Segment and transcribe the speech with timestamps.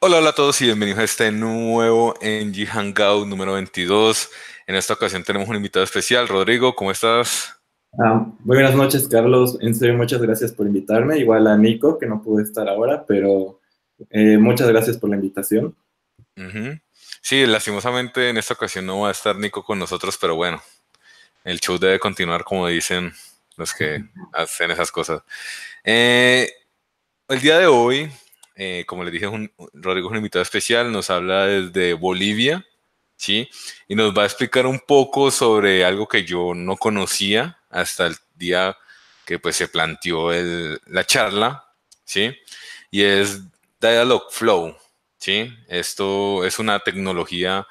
[0.00, 4.30] Hola, hola a todos y bienvenidos a este nuevo NG Hangout número 22.
[4.68, 6.28] En esta ocasión tenemos un invitado especial.
[6.28, 7.58] Rodrigo, ¿cómo estás?
[7.98, 9.58] Ah, muy buenas noches, Carlos.
[9.60, 11.18] En serio, muchas gracias por invitarme.
[11.18, 13.58] Igual a Nico, que no pude estar ahora, pero
[14.10, 15.74] eh, muchas gracias por la invitación.
[17.20, 20.62] Sí, lastimosamente en esta ocasión no va a estar Nico con nosotros, pero bueno,
[21.42, 23.12] el show debe continuar como dicen
[23.56, 25.22] los que hacen esas cosas.
[25.82, 26.48] Eh,
[27.26, 28.08] el día de hoy
[28.60, 29.26] eh, como les dije,
[29.72, 32.66] Rodrigo es un invitado especial, nos habla desde Bolivia,
[33.16, 33.48] ¿sí?
[33.86, 38.16] Y nos va a explicar un poco sobre algo que yo no conocía hasta el
[38.34, 38.76] día
[39.24, 40.32] que pues se planteó
[40.86, 41.68] la charla,
[42.04, 42.36] ¿sí?
[42.90, 43.42] Y es
[43.80, 44.76] Dialog Flow,
[45.18, 45.54] ¿sí?
[45.68, 47.64] Esto es una tecnología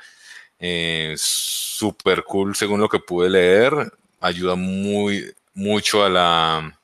[0.58, 3.74] eh, súper cool según lo que pude leer,
[4.22, 6.80] ayuda muy, mucho a la,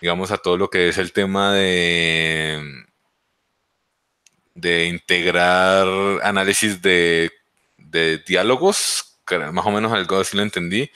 [0.00, 2.81] digamos, a todo lo que es el tema de
[4.62, 5.86] de integrar
[6.22, 7.30] análisis de,
[8.26, 9.18] diálogos,
[9.52, 10.88] más o menos algo así lo entendí.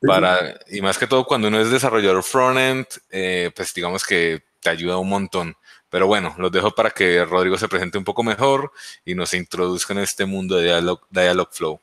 [0.00, 4.70] Para, y más que todo cuando uno es desarrollador frontend, eh, pues digamos que te
[4.70, 5.54] ayuda un montón.
[5.90, 8.72] Pero bueno, los dejo para que Rodrigo se presente un poco mejor
[9.04, 11.78] y nos introduzca en este mundo de Dialog, Dialogflow.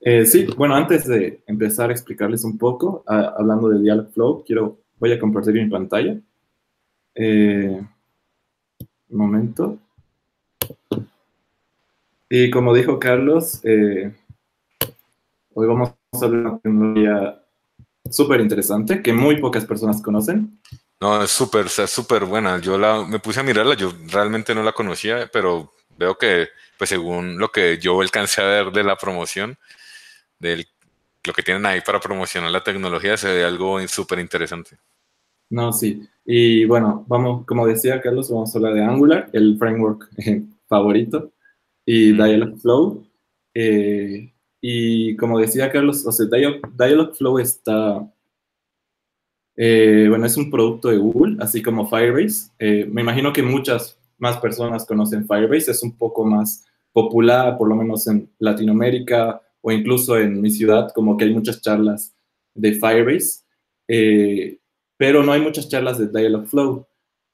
[0.00, 5.12] Eh, sí, bueno, antes de empezar a explicarles un poco, hablando de Dialogflow, quiero, voy
[5.12, 6.16] a compartir mi pantalla.
[7.14, 7.80] Eh,
[9.08, 9.78] un momento.
[12.28, 14.12] Y como dijo Carlos, eh,
[15.54, 17.42] hoy vamos a hablar de una tecnología
[18.10, 20.58] súper interesante que muy pocas personas conocen.
[21.00, 22.58] No, es súper, es súper buena.
[22.58, 26.90] Yo la, me puse a mirarla, yo realmente no la conocía, pero veo que, pues
[26.90, 29.56] según lo que yo alcancé a ver de la promoción,
[30.38, 30.66] de
[31.24, 34.78] lo que tienen ahí para promocionar la tecnología, se ve algo súper interesante.
[35.50, 36.02] No, sí.
[36.24, 41.32] Y bueno, vamos, como decía Carlos, vamos a hablar de Angular, el framework eh, favorito
[41.84, 43.06] y Dialogflow.
[43.54, 46.26] Eh, y como decía Carlos, o sea,
[46.76, 48.12] Dialogflow está,
[49.56, 52.50] eh, bueno, es un producto de Google, así como Firebase.
[52.58, 57.68] Eh, me imagino que muchas más personas conocen Firebase, es un poco más popular, por
[57.68, 62.14] lo menos en Latinoamérica o incluso en mi ciudad, como que hay muchas charlas
[62.54, 63.44] de Firebase,
[64.96, 66.86] pero no hay muchas charlas de Dialogflow.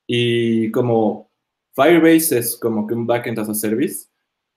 [0.07, 1.32] Y como
[1.75, 4.07] Firebase es como que un backend as a service,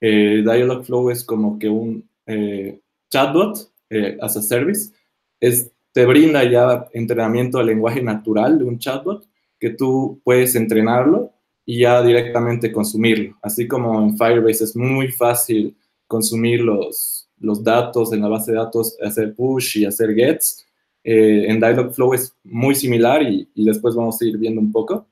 [0.01, 4.91] eh, Dialogflow es como que un eh, chatbot eh, as a service.
[5.39, 9.27] Es, te brinda ya entrenamiento al lenguaje natural de un chatbot
[9.59, 11.31] que tú puedes entrenarlo
[11.65, 13.37] y ya directamente consumirlo.
[13.41, 15.75] Así como en Firebase es muy fácil
[16.07, 20.65] consumir los, los datos en la base de datos, hacer push y hacer gets.
[21.03, 25.07] Eh, en Dialogflow es muy similar y, y, después vamos a ir viendo un poco.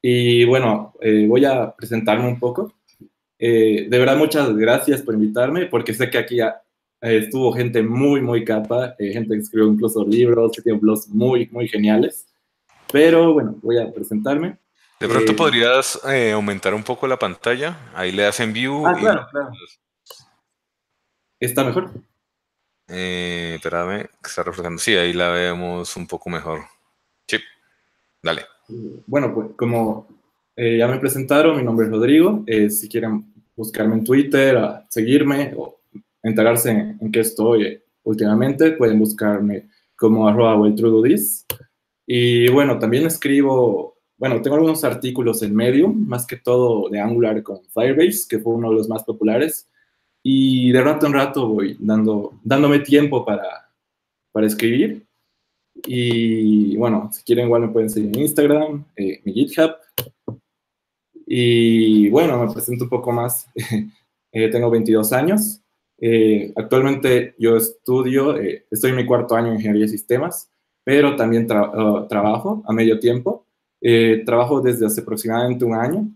[0.00, 0.94] Y bueno,
[1.28, 2.72] voy a presentarme un poco.
[3.38, 6.38] Eh, de verdad, muchas gracias por invitarme, porque sé que aquí
[7.00, 11.48] estuvo gente muy, muy capa, eh, gente que escribió incluso libros, que tiene blogs muy,
[11.52, 12.26] muy geniales.
[12.90, 14.58] Pero bueno, voy a presentarme.
[14.98, 16.00] De pronto eh, podrías
[16.34, 18.84] aumentar un poco la pantalla, ahí le das en view.
[18.84, 19.50] Ah, claro, claro.
[21.38, 21.90] ¿Está mejor?
[22.88, 24.80] espérame, que está reflejando.
[24.80, 26.64] Sí, ahí la vemos un poco mejor.
[27.28, 27.38] Sí,
[28.22, 28.46] dale.
[29.06, 30.06] Bueno, pues como
[30.54, 32.44] eh, ya me presentaron, mi nombre es Rodrigo.
[32.46, 34.58] Eh, si quieren buscarme en Twitter,
[34.88, 35.80] seguirme o
[36.22, 40.68] enterarse en, qué estoy últimamente, pueden buscarme como arroba
[42.06, 47.42] Y bueno, también escribo, bueno, tengo algunos artículos en Medium, más que todo de Angular
[47.42, 49.68] con Firebase, que fue uno de los más populares.
[50.22, 53.70] Y de rato en rato voy dando, dándome tiempo para,
[54.32, 55.07] para escribir.
[55.86, 59.76] Y bueno, si quieren igual me pueden seguir en Instagram, eh, mi GitHub,
[61.30, 63.46] y bueno, me presento un poco más.
[64.30, 65.62] Eh, tengo 22 años.
[65.98, 70.50] Eh, actualmente yo estudio, eh, estoy en mi cuarto año en Ingeniería de Sistemas,
[70.84, 73.46] pero también uh, trabajo a medio tiempo.
[74.26, 76.10] trabajo desde hace aproximadamente un año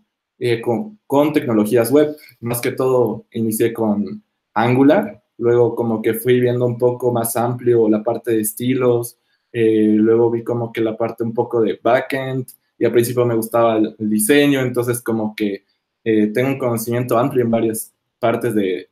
[0.62, 2.14] con, con, tecnologías web.
[2.40, 4.22] Más que todo inicié con
[4.52, 9.16] Angular, luego como que fui viendo un poco más amplio la parte de estilos,
[9.52, 12.46] luego vi como que la parte un poco de backend,
[12.82, 15.64] y al principio me gustaba el, diseño, entonces como que
[16.02, 18.88] eh, tengo un conocimiento amplio en varias partes de,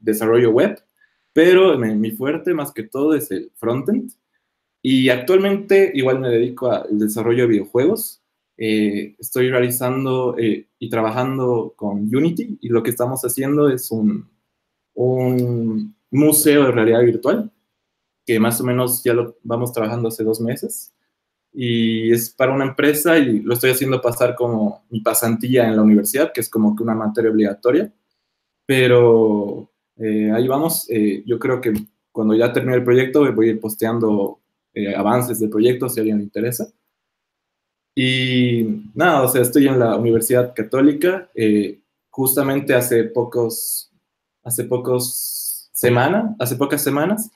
[0.00, 0.82] desarrollo web,
[1.32, 4.10] pero mi, fuerte más que todo es el frontend.
[4.82, 8.20] Y actualmente igual me dedico al desarrollo de videojuegos.
[8.56, 14.28] Eh, estoy realizando eh, y trabajando con Unity y lo que estamos haciendo es un,
[14.94, 17.52] un museo de realidad virtual
[18.28, 20.92] que más o menos ya lo vamos trabajando hace dos meses
[21.50, 25.82] y es para una empresa y lo estoy haciendo pasar como mi pasantía en la
[25.82, 27.90] universidad, que es como que una materia obligatoria.
[28.66, 30.84] Pero eh, ahí vamos.
[30.90, 31.72] Eh, yo creo que
[32.12, 34.40] cuando ya termine el proyecto voy a ir posteando
[34.74, 36.70] eh, avances del proyecto si a alguien le interesa.
[37.94, 41.30] Y nada, o sea, estoy en la Universidad Católica.
[42.10, 43.90] justamente hace pocos,
[44.42, 47.30] hace pocos semanas, hace pocas semanas,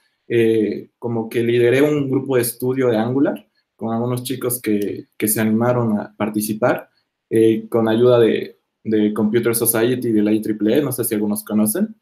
[0.98, 3.46] como que lideré un grupo de estudio de Angular
[3.82, 6.88] con algunos chicos que, que se animaron a participar
[7.28, 11.96] eh, con ayuda de, de, Computer Society de la IEEE, no sé si algunos conocen.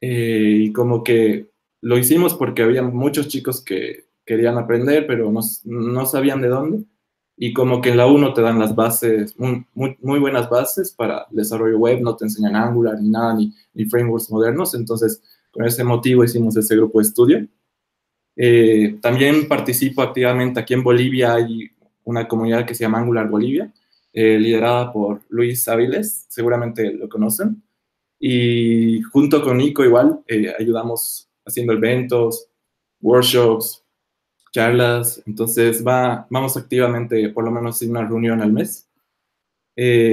[0.00, 1.50] Eh, y como que
[1.80, 6.84] lo hicimos porque había muchos chicos que querían aprender, pero no, no sabían de dónde.
[7.36, 11.78] Y como que en la 1 te dan las bases, muy, buenas bases para desarrollo
[11.78, 13.36] web, no te enseñan Angular ni nada,
[13.74, 14.74] ni frameworks modernos.
[14.74, 15.22] Entonces,
[15.52, 17.46] con ese motivo hicimos ese grupo de estudio.
[18.34, 21.70] Eh, también participo activamente aquí en Bolivia, hay
[22.04, 23.72] una comunidad que se llama Angular Bolivia,
[24.12, 27.62] eh, liderada por Luis Áviles, seguramente lo conocen.
[28.18, 32.48] Y junto con Nico igual eh, ayudamos haciendo eventos,
[33.00, 33.84] workshops,
[34.52, 35.22] charlas.
[35.26, 38.88] Entonces va, vamos activamente por lo menos en una reunión al mes.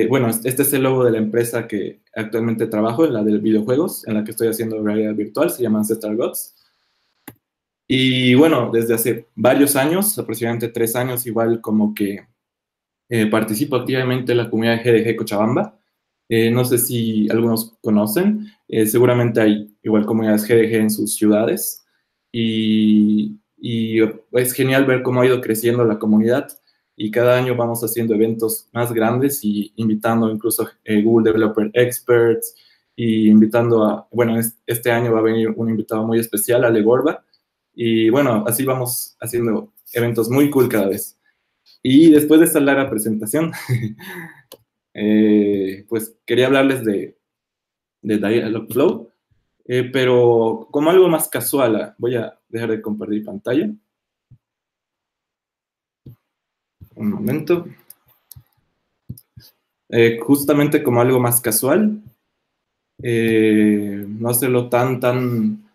[0.10, 4.16] Bueno, este es el logo de la empresa que actualmente trabajo, la de videojuegos, en
[4.16, 6.56] la que estoy haciendo realidad virtual, se llama Ancestral Gods.
[7.88, 12.24] Y bueno, desde hace varios años, aproximadamente tres años, igual como que
[13.10, 15.80] eh, participo activamente en la comunidad GDG Cochabamba.
[16.30, 21.84] Eh, no sé si algunos conocen, eh, seguramente hay igual comunidades GDG en sus ciudades
[22.32, 23.36] y,
[24.32, 26.48] es genial ver cómo ha ido creciendo la comunidad
[27.02, 32.54] y cada año vamos haciendo eventos más grandes y invitando incluso Google Developer Experts
[32.94, 37.24] y invitando a, bueno, este año va a venir un invitado muy especial, Ale Gorba,
[37.74, 41.18] y bueno, así vamos haciendo eventos muy cool cada vez.
[41.82, 43.54] Y después de esta larga presentación,
[44.94, 47.18] eh, pues quería hablarles de,
[48.02, 49.10] de Dialogflow,
[49.64, 53.72] eh, pero como algo más casual, ah, voy a dejar de compartir pantalla.
[56.96, 57.66] Un momento.
[59.90, 62.02] Eh, justamente como algo más casual,
[63.02, 65.70] no hacerlo tan, tan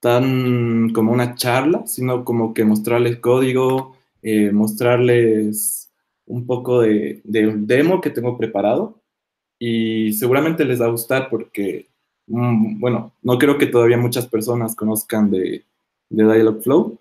[0.00, 5.92] tan como una charla, sino como que mostrarles código, eh, mostrarles
[6.26, 9.00] un poco de, un demo que tengo preparado
[9.58, 11.88] y seguramente les va a gustar porque,
[12.26, 15.64] mm, bueno, no creo que todavía muchas personas conozcan de,
[16.08, 16.98] de Dialogflow.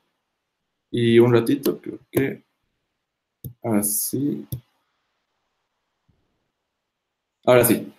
[0.91, 2.43] Y un ratito, creo que
[3.63, 4.47] así.
[7.45, 7.93] Ahora sí.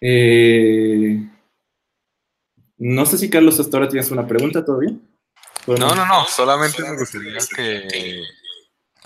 [0.00, 1.18] Eh,
[2.78, 4.94] no sé si Carlos hasta ahora tienes una pregunta todavía.
[5.66, 8.22] no, no, no, solamente me gustaría que...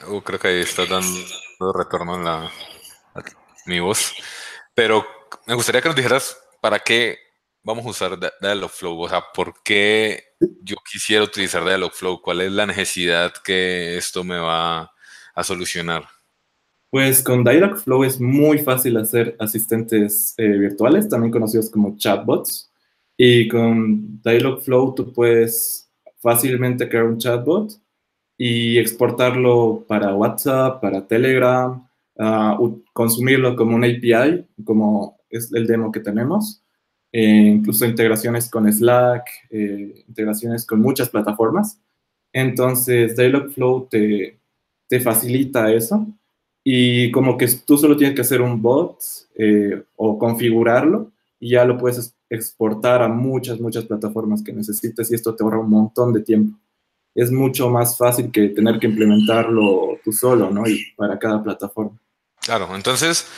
[0.07, 2.51] Uh, creo que ahí está dando retorno en la,
[3.67, 4.15] mi voz.
[4.75, 5.07] Pero
[5.47, 7.19] me gustaría que nos dijeras para qué
[7.63, 9.01] vamos a usar Dialogflow.
[9.01, 12.21] O sea, ¿por qué yo quisiera utilizar Dialogflow?
[12.21, 14.91] ¿Cuál es la necesidad que esto me va
[15.35, 16.05] a solucionar?
[16.91, 22.71] Pues con Dialogflow es muy fácil hacer asistentes eh, virtuales, también conocidos como chatbots.
[23.17, 25.89] Y con Dialogflow tú puedes
[26.19, 27.73] fácilmente crear un chatbot
[28.37, 31.87] y exportarlo para WhatsApp, para Telegram,
[32.17, 36.63] uh, consumirlo como un API, como es el demo que tenemos.
[37.13, 41.81] Eh, incluso integraciones con Slack, eh, integraciones con muchas plataformas.
[42.33, 44.40] Entonces, Dialogflow te,
[44.91, 46.05] te facilita eso
[46.65, 48.99] y como que tú solo tienes que hacer un bot
[49.37, 55.15] eh, o configurarlo y ya lo puedes exportar a muchas, muchas plataformas que necesites y
[55.15, 56.59] esto te ahorra un montón de tiempo.
[57.15, 60.69] Es mucho más fácil que tener que implementarlo tú solo, ¿no?
[60.69, 61.97] Y para cada plataforma.
[62.41, 63.29] Claro, entonces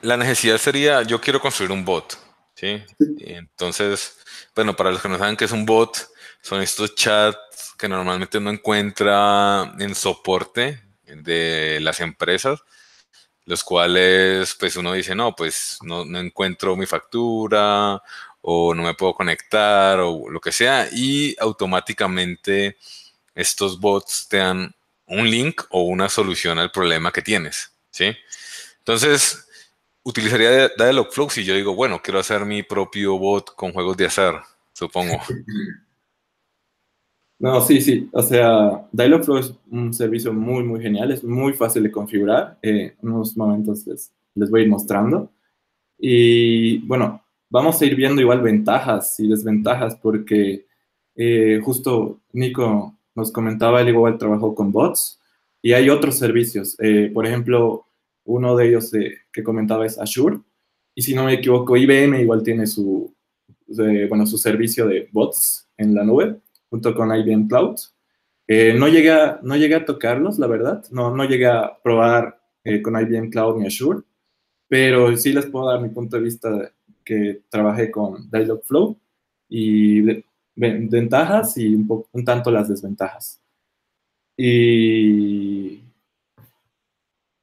[0.00, 2.18] la necesidad sería, yo quiero construir un bot,
[2.54, 2.82] ¿sí?
[3.18, 4.16] entonces,
[4.54, 6.08] bueno, para los que no saben qué es un bot,
[6.40, 7.36] son estos chats
[7.76, 12.62] que normalmente uno encuentra en soporte de las empresas
[13.46, 18.02] los cuales pues uno dice, no, pues no, encuentro mi factura
[18.42, 22.76] o no me puedo conectar o lo que sea y automáticamente
[23.34, 24.74] estos bots te dan
[25.06, 28.16] un link o una solución al problema que tienes, ¿sí?
[28.78, 29.46] Entonces,
[30.02, 34.42] utilizaría Dialogflow si yo digo, bueno, quiero hacer mi propio bot con juegos de azar,
[34.72, 35.20] supongo.
[37.38, 38.08] No, sí, sí.
[38.12, 41.12] O sea, Dialogflow es un servicio muy, muy genial.
[41.12, 42.58] Es muy fácil de configurar.
[42.62, 45.30] Eh, en unos momentos les, voy a ir mostrando.
[45.98, 50.66] Y bueno, vamos a ir viendo igual ventajas y desventajas porque
[51.14, 55.20] eh, justo Nico nos comentaba, él igual trabajó con bots
[55.62, 56.76] Y hay otros servicios.
[56.80, 57.86] Eh, por ejemplo,
[58.24, 58.90] uno de ellos
[59.32, 60.40] que comentaba es Azure.
[60.94, 63.14] Y si no me equivoco, IBM igual tiene su,
[64.08, 67.76] bueno, su servicio de bots en la nube, junto con IBM Cloud.
[68.48, 70.84] Eh, no, llegué a, no llegué a tocarlos, la verdad.
[70.90, 74.00] No, no llegué a probar eh, con IBM Cloud ni Azure,
[74.68, 76.72] pero sí les puedo dar mi punto de vista
[77.04, 78.96] que trabajé con Dialogflow
[79.48, 80.02] y
[80.56, 83.40] ventajas y un, un tanto las desventajas.
[84.36, 85.80] Y,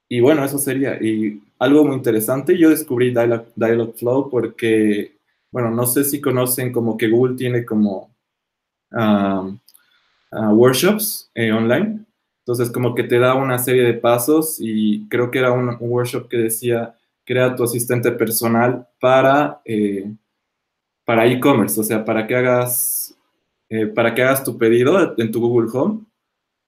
[0.10, 1.02] y bueno, eso sería.
[1.02, 5.18] Y algo muy interesante, yo descubrí Dialog, Dialogflow porque,
[5.52, 8.13] bueno, no sé si conocen como que Google tiene como
[10.52, 12.06] workshops eh, online.
[12.40, 16.28] Entonces, como que te da una serie de pasos y creo que era un, workshop
[16.28, 16.96] que decía,
[17.26, 20.12] crea tu asistente personal para eh,
[21.06, 23.18] para e-commerce, o sea, para que hagas
[23.70, 26.02] eh, para que hagas tu pedido en tu Google Home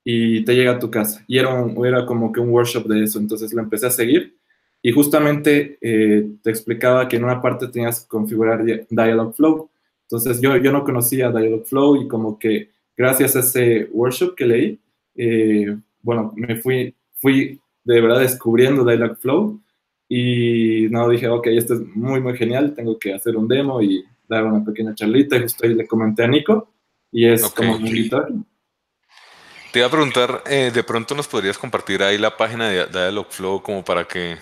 [0.03, 1.23] y te llega a tu casa.
[1.27, 1.49] Y era,
[1.85, 4.37] era como que un workshop de eso, entonces lo empecé a seguir
[4.81, 9.69] y justamente te explicaba que en una parte tenías que configurar Dialogflow.
[10.09, 14.79] Entonces yo, yo no conocía Dialogflow y como que gracias a ese workshop que leí,
[15.15, 19.59] eh, bueno, me fui, fui de verdad descubriendo Dialogflow
[20.07, 24.03] y no dije, ok, esto es muy, muy genial, tengo que hacer un demo y
[24.27, 26.71] dar una pequeña charlita y justo ahí le comenté a Nico
[27.11, 28.31] y es como un editor.
[29.71, 33.61] Te iba a preguntar, eh, de pronto nos podrías compartir ahí la página de Dialogflow
[33.61, 34.37] como para que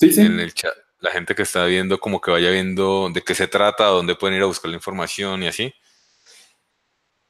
[0.00, 0.22] sí, sí.
[0.22, 3.48] en el chat la gente que está viendo como que vaya viendo de qué se
[3.48, 5.72] trata, dónde pueden ir a buscar la información y así.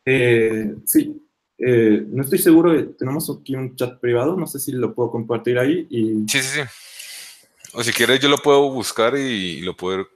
[0.04, 1.20] Eh, sí,
[1.58, 5.58] eh, no estoy seguro, tenemos aquí un chat privado, no sé si lo puedo compartir
[5.58, 5.86] ahí.
[5.90, 6.28] Y...
[6.28, 7.70] Sí, sí, sí.
[7.72, 10.08] O si quieres yo lo puedo buscar y, lo puedo,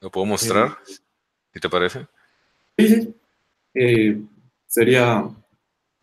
[0.00, 0.76] lo puedo mostrar,
[1.52, 2.06] si te parece.
[2.76, 3.14] Sí, sí.
[3.74, 4.20] Eh,
[4.66, 5.28] sería...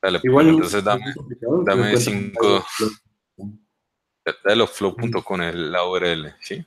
[0.02, 1.14] Dale, Igual entonces dame,
[1.66, 2.66] dame cinco...
[4.44, 6.66] Dale flow.com la URL, ¿sí?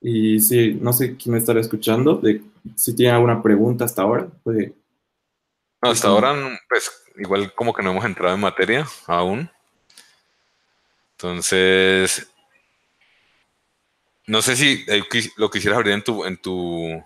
[0.00, 2.42] Y sí, no sé quién me estará escuchando, de,
[2.74, 4.74] si tiene alguna pregunta hasta ahora, puede...
[5.80, 6.34] No, hasta ahora,
[6.68, 9.50] pues igual como que no hemos entrado en materia aún.
[11.12, 12.28] Entonces,
[14.26, 14.84] no sé si
[15.36, 17.04] lo quisieras abrir en tu, en tu,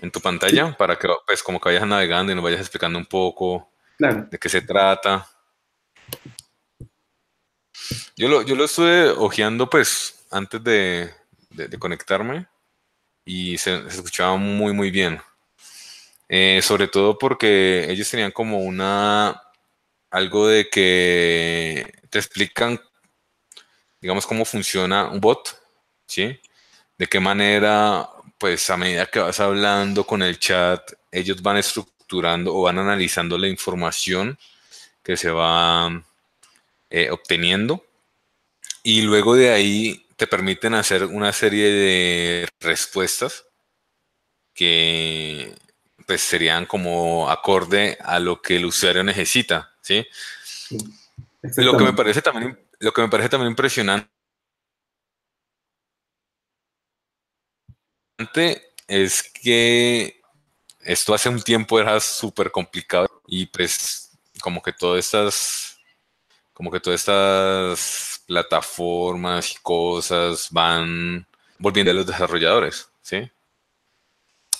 [0.00, 3.06] en tu pantalla para que pues como que vayas navegando y nos vayas explicando un
[3.06, 3.68] poco
[3.98, 5.26] de qué se trata.
[8.20, 11.10] Yo lo, yo lo estuve hojeando pues antes de,
[11.48, 12.46] de, conectarme
[13.24, 15.22] y se, escuchaba muy, muy bien.
[16.28, 19.42] Eh, sobre todo porque ellos tenían como una,
[20.10, 22.78] algo de que te explican,
[24.02, 25.58] digamos, cómo funciona un bot,
[26.06, 26.38] ¿sí?
[26.98, 32.54] De qué manera, pues a medida que vas hablando con el chat, ellos van estructurando
[32.54, 34.38] o van analizando la información
[35.02, 36.04] que se va
[36.90, 37.86] eh, obteniendo.
[38.82, 43.46] Y luego de ahí te permiten hacer una serie de respuestas
[44.54, 45.54] que
[46.06, 50.06] pues serían como acorde a lo que el usuario necesita, ¿sí?
[51.56, 54.10] Lo que me parece también, lo que me parece también impresionante
[58.88, 60.20] es que
[60.80, 65.78] esto hace un tiempo era súper complicado y pues como que todas estas
[66.52, 71.26] como que todas estas plataformas y cosas van
[71.58, 73.28] volviendo a los desarrolladores, ¿sí?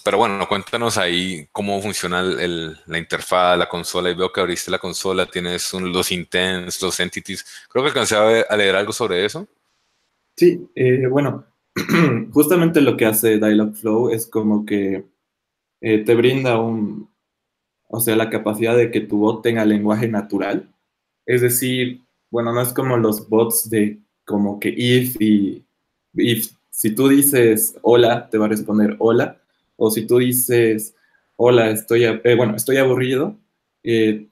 [0.05, 4.11] Pero bueno, cuéntanos ahí cómo funciona la interfaz, la consola.
[4.11, 7.47] Y veo que abriste la consola, tienes los intents, los entities.
[7.69, 9.47] Creo que alcancé a, leer algo sobre eso.
[10.37, 11.45] Sí, eh, bueno,
[12.33, 15.05] justamente lo que hace Dialogflow es como que
[15.81, 17.09] eh, te brinda un,
[17.87, 20.75] o sea, la capacidad de que tu bot tenga lenguaje natural.
[21.25, 22.01] Es decir,
[22.31, 25.65] bueno, no es como los bots de como que if y
[26.15, 26.53] if.
[26.71, 29.41] Si tú dices hola, te va a responder hola.
[29.77, 30.95] O si tú dices
[31.43, 33.35] hola, estoy, eh, bueno, estoy aburrido,
[33.83, 34.27] eh,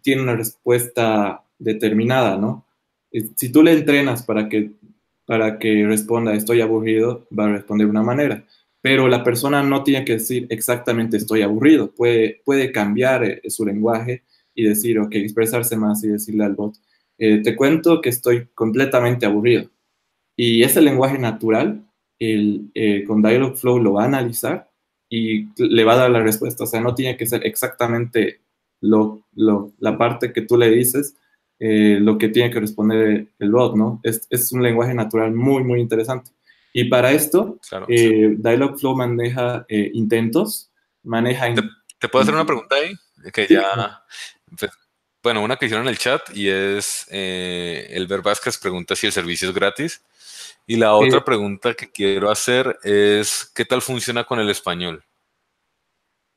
[0.00, 2.64] tiene una respuesta determinada, ¿no?
[3.12, 4.72] Eh, si tú le entrenas para que,
[5.26, 8.44] para que responda estoy aburrido, va a responder de una manera.
[8.80, 11.90] Pero la persona no tiene que decir exactamente estoy aburrido.
[11.90, 14.22] Puede, puede cambiar su lenguaje
[14.54, 16.76] y decir, ok, expresarse más y decirle al bot,
[17.18, 19.70] eh, te cuento que estoy completamente aburrido.
[20.36, 21.84] Y ese lenguaje natural,
[22.18, 24.70] el, eh, con Dialogflow lo va a analizar
[25.08, 26.64] y le va a dar la respuesta.
[26.64, 28.40] O sea, no tiene que ser exactamente
[28.80, 31.16] lo, la parte que tú le dices,
[31.60, 34.00] eh, lo que tiene que responder el bot, ¿no?
[34.02, 36.32] Es, es, un lenguaje natural muy, muy interesante.
[36.72, 40.72] Y para esto, Dialogflow maneja intentos,
[41.04, 41.54] maneja...
[42.00, 42.92] ¿Te, puedo hacer una pregunta ahí?
[43.32, 44.02] Que ya
[44.58, 44.72] Pues,
[45.24, 49.06] bueno, una que hicieron en el chat y es eh, el Ver Vázquez pregunta si
[49.06, 50.02] el servicio es gratis.
[50.66, 55.02] Y la otra pregunta que quiero hacer es, ¿qué tal funciona con el español?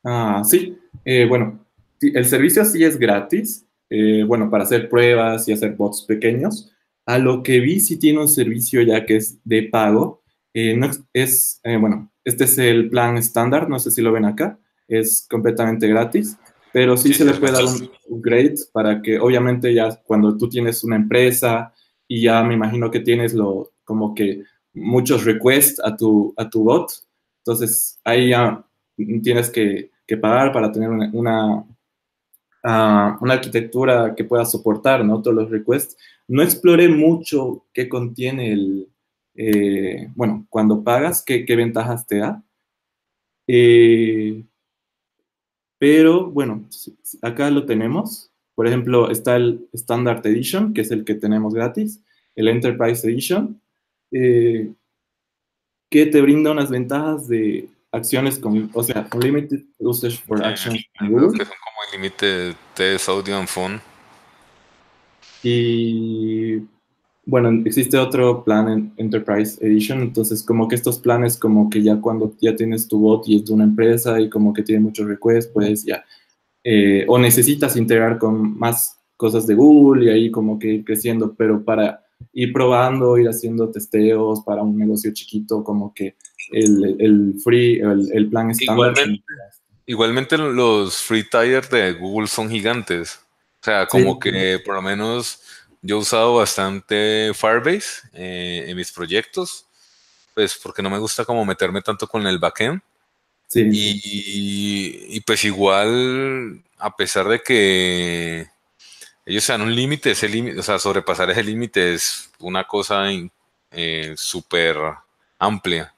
[0.04, 0.78] Ah, sí.
[1.04, 1.66] Eh, bueno,
[2.02, 6.72] el servicio sí es gratis, eh, bueno, para hacer pruebas y hacer bots pequeños.
[7.06, 10.24] A lo que vi, sí tiene un servicio ya que es de pago.
[10.54, 15.26] no es, bueno, este es el plan estándar, no sé si lo ven acá, es
[15.30, 16.38] completamente gratis
[16.74, 20.84] pero sí, se le puede dar un upgrade para que obviamente ya cuando tú tienes
[20.84, 21.74] una empresa
[22.08, 24.44] y ya me imagino que tienes lo, como que
[24.74, 26.92] muchos requests a tu, a tu bot,
[27.40, 28.64] entonces ahí ya
[29.24, 31.66] tienes que, que pagar para tener una, una,
[32.64, 35.22] ah, una, arquitectura que pueda soportar ¿no?
[35.22, 35.98] todos los requests.
[36.28, 38.90] No exploré mucho qué contiene el,
[39.36, 42.44] eh, bueno, cuando pagas, qué, qué ventajas te da.
[43.48, 44.44] Eh,
[45.78, 46.68] pero bueno,
[47.22, 48.32] acá lo tenemos.
[48.56, 52.02] Por ejemplo, está el Standard Edition, que es el que tenemos gratis,
[52.36, 53.62] el Enterprise Edition,
[54.12, 54.72] eh,
[55.90, 60.86] que te brinda unas ventajas de acciones con, o sea, Unlimited Usage for Actions.
[61.00, 63.82] Que son como el límite de Audio and Phone.
[65.44, 66.37] Y
[67.28, 72.00] bueno, existe otro plan en Enterprise Edition, entonces como que estos planes como que ya
[72.00, 75.06] cuando ya tienes tu bot y es de una empresa y como que tiene muchos
[75.08, 76.06] requests, pues ya,
[76.64, 81.36] eh, o necesitas integrar con más cosas de Google y ahí como que ir creciendo,
[81.38, 86.16] pero para ir probando, ir haciendo testeos para un negocio chiquito, como que
[86.54, 88.94] el, el free, el, el plan estándar.
[88.96, 89.24] Igualmente,
[89.86, 93.20] igualmente, los free tier de Google son gigantes,
[93.62, 95.42] o sea, como que por lo menos
[95.82, 99.66] yo he usado bastante Firebase eh, en mis proyectos,
[100.34, 102.82] pues porque no me gusta como meterme tanto con el backend.
[103.48, 103.70] Sí.
[103.72, 108.48] Y, pues igual, a pesar de que
[109.26, 113.06] ellos sean un límite, ese límite, o sea, sobrepasar ese límite es una cosa
[113.72, 114.78] eh, súper
[115.40, 115.94] amplia.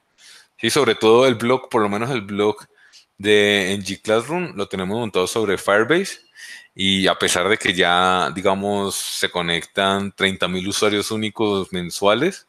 [0.58, 2.58] Sí, sobre todo el blog, por lo menos el blog
[3.18, 6.29] de NG Classroom, lo tenemos montado sobre Firebase
[6.82, 12.48] y a pesar de que ya, digamos, se conectan 30.000 usuarios únicos mensuales,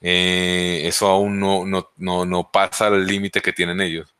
[0.00, 4.14] eh, eso aún no, no, no, pasa al límite que tienen ellos.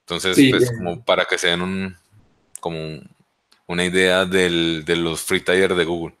[0.00, 1.96] Entonces, pues, como para que se den un,
[2.58, 2.78] como
[3.68, 6.16] una idea del, de los free tier de Google.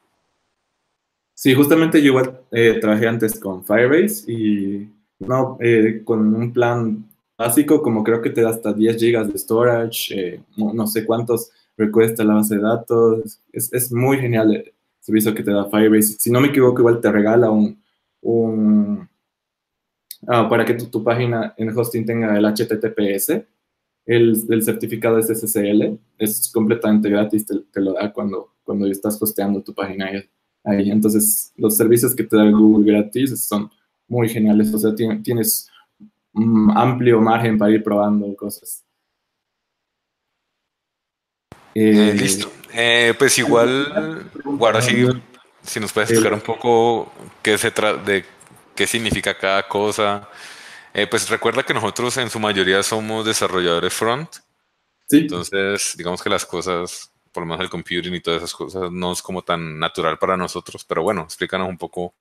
[1.34, 2.14] Sí, justamente yo
[2.52, 7.07] eh, trabajé antes con Firebase y no, eh, con un plan
[7.38, 11.50] básico, como creo que te da hasta 10 gigas de storage, eh, no, sé cuántos
[11.76, 13.40] recuesta la base de datos.
[13.52, 16.16] Es, es, muy genial el servicio que te da Firebase.
[16.18, 17.80] Si no me equivoco, igual te regala un,
[18.22, 19.08] un
[20.26, 23.30] ah, para que tu, tu, página en hosting tenga el HTTPS,
[24.06, 29.62] el, el, certificado SSL, es completamente gratis, te, te, lo da cuando, cuando estás hosteando
[29.62, 30.10] tu página
[30.64, 30.90] ahí.
[30.90, 33.70] Entonces, los servicios que te da Google gratis son
[34.08, 34.72] muy geniales.
[34.74, 35.68] O sea, tienes
[36.74, 38.84] amplio margen para ir probando cosas.
[41.74, 42.50] Eh, listo.
[42.72, 45.06] Eh, pues igual, ahora sí,
[45.62, 48.24] si nos puedes explicar un poco qué se de
[48.74, 50.28] qué significa cada cosa.
[50.92, 54.28] Eh, pues recuerda que nosotros en su mayoría somos desarrolladores front.
[55.08, 55.18] Sí.
[55.18, 59.12] Entonces, digamos que las cosas, por lo menos el computing y todas esas cosas, no
[59.12, 60.84] es como tan natural para nosotros.
[60.84, 62.14] Pero bueno, explícanos un poco.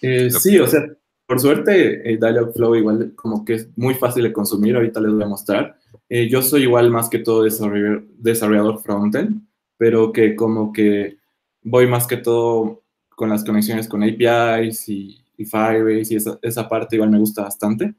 [0.00, 0.80] sí, o sea,
[1.26, 5.22] por suerte, el Dialogflow igual como que es muy fácil de consumir, ahorita les voy
[5.22, 5.78] a mostrar.
[6.08, 9.42] Eh, yo soy igual más que todo desarrollador, desarrollador frontend,
[9.78, 11.16] pero que como que
[11.62, 16.94] voy más que todo con las conexiones con APIs y, Firebase y esa, esa, parte
[16.94, 17.94] igual me gusta bastante.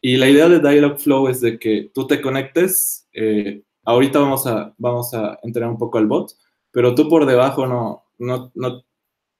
[0.00, 4.74] Y la idea de Dialogflow es de que tú te conectes, eh, ahorita vamos a,
[4.76, 6.32] vamos a entrar un poco al bot,
[6.70, 8.82] pero tú por debajo no, no, no,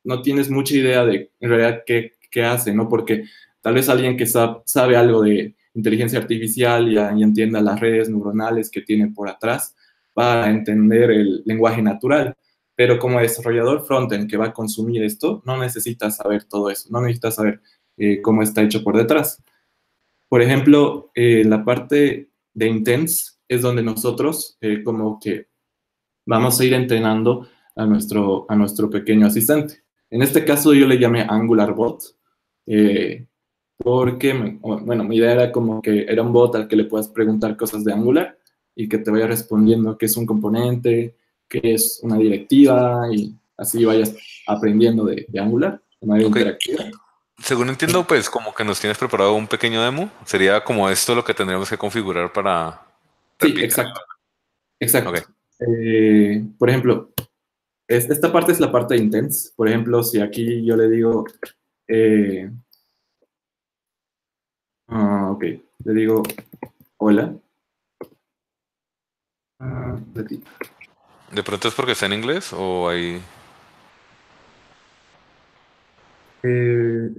[0.04, 2.88] no tienes mucha idea de en realidad qué, qué hace, ¿no?
[2.88, 3.24] Porque
[3.60, 8.70] tal vez alguien que sabe, algo de inteligencia artificial y, y, entienda las redes neuronales
[8.70, 9.76] que tiene por atrás,
[10.18, 12.36] va a entender el lenguaje natural.
[12.74, 17.00] Pero como desarrollador frontend que va a consumir esto, no necesita saber todo eso, no
[17.00, 17.60] necesita saber
[17.96, 19.42] eh, cómo está hecho por detrás.
[20.28, 25.48] Por ejemplo, eh, la parte de intents es donde nosotros eh, como que
[26.24, 29.82] vamos a ir entrenando a nuestro, a nuestro pequeño asistente.
[30.10, 32.02] En este caso yo le llamé AngularBot
[32.66, 33.26] eh,
[33.76, 37.56] porque, bueno, mi idea era como que era un bot al que le puedas preguntar
[37.56, 38.38] cosas de Angular
[38.74, 41.16] y que te vaya respondiendo qué es un componente,
[41.48, 44.14] qué es una directiva y así vayas
[44.46, 46.84] aprendiendo de, Angular de manera interactiva.
[47.38, 51.24] Según entiendo, pues como que nos tienes preparado un pequeño demo, sería como esto lo
[51.24, 52.82] que tendríamos que configurar para...
[53.40, 54.00] Sí, exacto.
[54.78, 55.12] Exacto.
[55.60, 57.12] eh, por ejemplo,
[57.88, 59.52] esta parte es la parte de intents.
[59.56, 61.24] Por ejemplo, si aquí yo le digo,
[61.94, 62.50] eh,
[64.88, 65.44] ah, ok,
[65.84, 66.22] le digo,
[66.96, 67.36] hola.
[69.60, 70.00] Ah,
[71.32, 73.20] ¿De pronto es porque está en inglés o hay...?
[76.44, 77.10] Eh,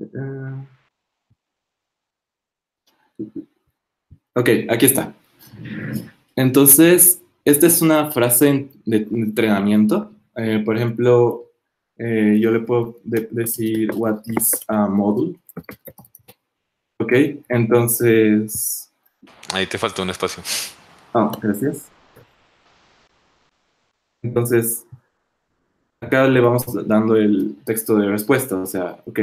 [4.35, 5.13] ok, aquí está.
[6.35, 10.11] Entonces, esta es una frase de entrenamiento.
[10.35, 11.52] Eh, por ejemplo,
[12.05, 15.39] eh, yo le puedo decir what is a module.
[16.99, 17.13] Ok,
[17.47, 18.91] entonces...
[19.53, 20.43] Ahí te faltó un espacio.
[21.13, 21.89] Ah, gracias.
[24.21, 24.85] Entonces,
[26.01, 29.19] acá le vamos dando el texto de respuesta, o sea, ok,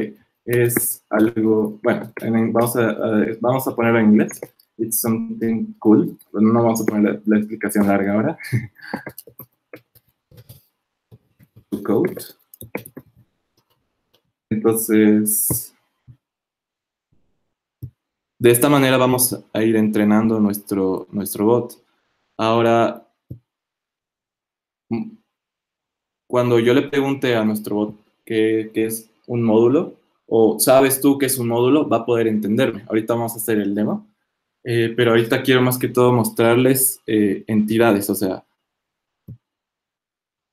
[0.46, 2.10] es algo, bueno,
[2.52, 2.96] vamos, a,
[3.40, 4.40] vamos a ponerlo en inglés.
[4.78, 6.16] It's something cool.
[6.32, 8.38] No vamos a poner la, explicación larga ahora.
[11.82, 12.39] code.
[14.50, 15.74] Entonces,
[18.38, 21.74] de esta manera vamos a ir entrenando nuestro, nuestro bot.
[22.36, 23.06] Ahora,
[26.26, 29.94] cuando yo le pregunte a nuestro bot qué, es un módulo,
[30.26, 32.84] o sabes tú qué es un módulo, va a poder entenderme.
[32.88, 34.08] Ahorita vamos a hacer el demo,
[34.64, 38.44] eh, pero ahorita quiero más que todo mostrarles eh, entidades, o sea,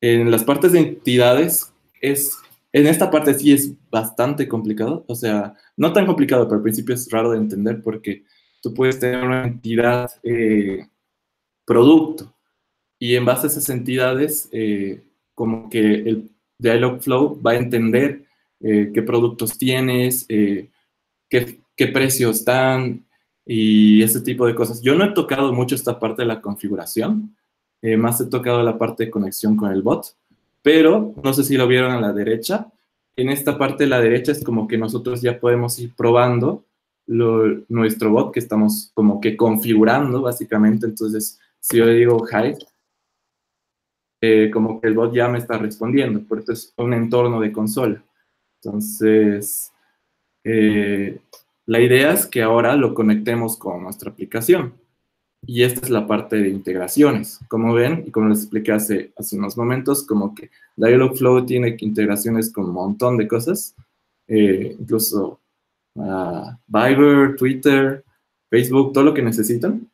[0.01, 2.37] en las partes de entidades es,
[2.71, 6.95] en esta parte sí es bastante complicado, o sea, no tan complicado, pero al principio
[6.95, 8.23] es raro de entender porque
[8.61, 10.87] tú puedes tener una entidad eh,
[11.65, 12.33] producto
[12.99, 18.25] y en base a esas entidades, eh, como que el Dialogflow va a entender
[18.59, 23.05] eh, qué productos tienes, qué, qué precios están
[23.45, 24.81] y ese tipo de cosas.
[24.81, 27.37] Yo no he tocado mucho esta parte de la configuración,
[27.81, 30.15] eh, más he tocado la parte de conexión con el bot,
[30.61, 32.67] pero no sé si lo vieron a la derecha.
[33.17, 36.65] En esta parte de la derecha es como que nosotros ya podemos ir probando
[37.07, 40.85] nuestro bot que estamos como que configurando básicamente.
[40.85, 42.55] Entonces, si yo digo hi,
[44.21, 48.03] eh, como que el bot ya me está respondiendo, porque es un entorno de consola.
[48.61, 49.71] Entonces,
[50.43, 51.19] eh,
[51.65, 54.73] la idea es que ahora lo conectemos con nuestra aplicación.
[55.45, 57.39] Y esta es la parte de integraciones.
[57.47, 62.51] Como ven, y como les expliqué hace, hace unos momentos, como que Dialogflow tiene integraciones
[62.51, 63.75] con un montón de cosas,
[64.27, 65.39] eh, incluso
[65.95, 68.03] uh, Viber, Twitter,
[68.49, 69.89] Facebook, todo lo que necesitan.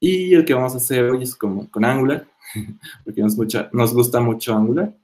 [0.00, 2.26] Y el que vamos a hacer hoy es como con Angular,
[3.04, 3.36] porque nos,
[3.72, 4.94] nos gusta mucho Angular.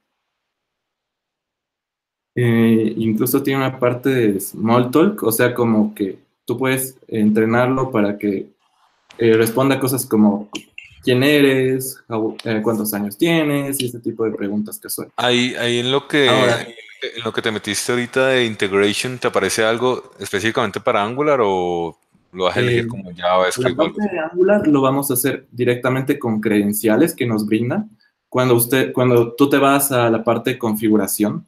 [2.35, 8.19] Eh, incluso tiene una parte de Smalltalk, o sea, como que tú puedes entrenarlo para
[8.19, 8.51] que
[9.21, 10.49] eh, responda cosas como
[11.03, 12.03] quién eres,
[12.45, 15.13] eh, cuántos años tienes y ese tipo de preguntas que son.
[15.17, 19.63] Ahí, ahí en lo que en lo que te metiste ahorita de integration, ¿te aparece
[19.63, 21.99] algo específicamente para Angular o
[22.33, 23.71] lo vas a elegir eh, como JavaScript?
[23.71, 27.91] La parte de Angular lo vamos a hacer directamente con credenciales que nos brindan.
[28.31, 31.47] Cuando, usted, cuando tú te vas a la parte de configuración,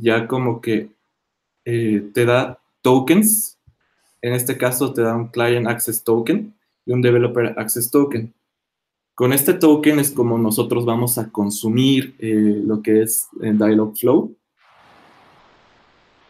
[0.00, 0.90] ya como que
[1.62, 3.59] te da tokens
[4.22, 6.54] en este caso te da un Client Access Token
[6.86, 8.34] y un Developer Access Token.
[9.14, 14.34] Con este token es como nosotros vamos a consumir eh, lo que es eh, Dialogflow.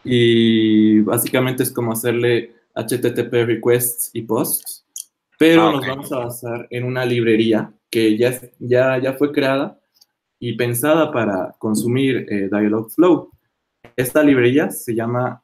[0.03, 4.85] Y básicamente es como hacerle HTTP requests y posts.
[5.37, 9.79] Pero ah, nos vamos a basar en una librería que ya, ya, ya fue creada
[10.39, 13.29] y pensada para consumir eh, Dialogflow.
[13.95, 15.43] Esta librería se llama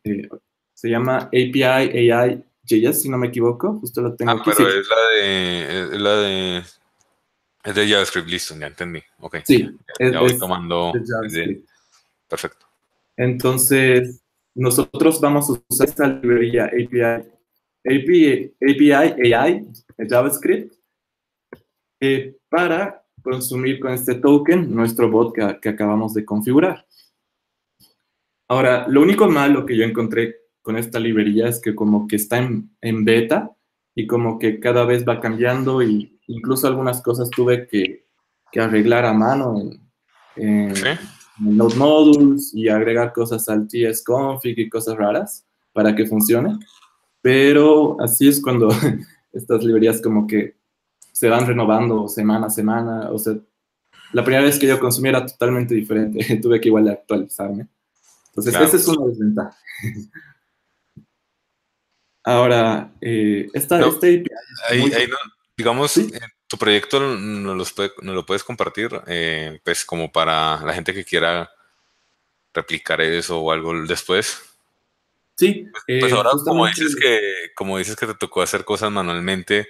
[0.78, 3.80] se llama API AI JS, si no me equivoco.
[3.80, 5.96] Justo lo tengo ah, pero es la de.
[5.96, 6.64] Es la de.
[7.64, 9.02] Es de JavaScript, listo, ya entendí.
[9.20, 9.38] Ok.
[9.44, 9.76] Sí.
[10.00, 10.94] Ya, voy tomando.
[12.30, 12.68] perfecto.
[13.16, 14.22] Entonces,
[14.54, 17.02] nosotros vamos a usar esta librería API,
[17.84, 19.68] API, API AI
[20.08, 20.76] JavaScript
[22.00, 26.86] eh, para consumir con este token nuestro bot que acabamos de configurar.
[28.48, 32.40] Ahora, lo único malo que yo encontré con esta librería es que como que está
[32.40, 33.50] en, beta
[33.96, 38.06] y como que cada vez va cambiando y incluso algunas cosas tuve que,
[38.60, 39.56] arreglar a mano
[40.36, 40.84] en,
[41.40, 46.60] los modules y agregar cosas al tsconfig y cosas raras para que funcione.
[47.22, 48.68] Pero así es cuando
[49.32, 50.58] estas librerías como que
[51.14, 53.10] se van renovando semana a semana.
[53.10, 53.38] O sea,
[54.12, 56.36] la primera vez que yo consumí era totalmente diferente.
[56.42, 57.70] Tuve que igual actualizarme.
[58.32, 59.58] Entonces, esa es una desventaja.
[62.28, 64.26] Ahora, eh, esta, este
[64.70, 64.94] API.
[64.94, 65.16] Ahí, no,
[65.56, 65.98] digamos,
[66.48, 71.50] tu proyecto nos, lo puedes compartir, eh, pues como para la gente que quiera
[72.54, 74.42] replicar eso o algo después.
[75.36, 75.68] Sí.
[75.72, 77.22] Pues, pues ahora como dices que
[77.56, 79.70] como dices que te tocó hacer cosas manualmente,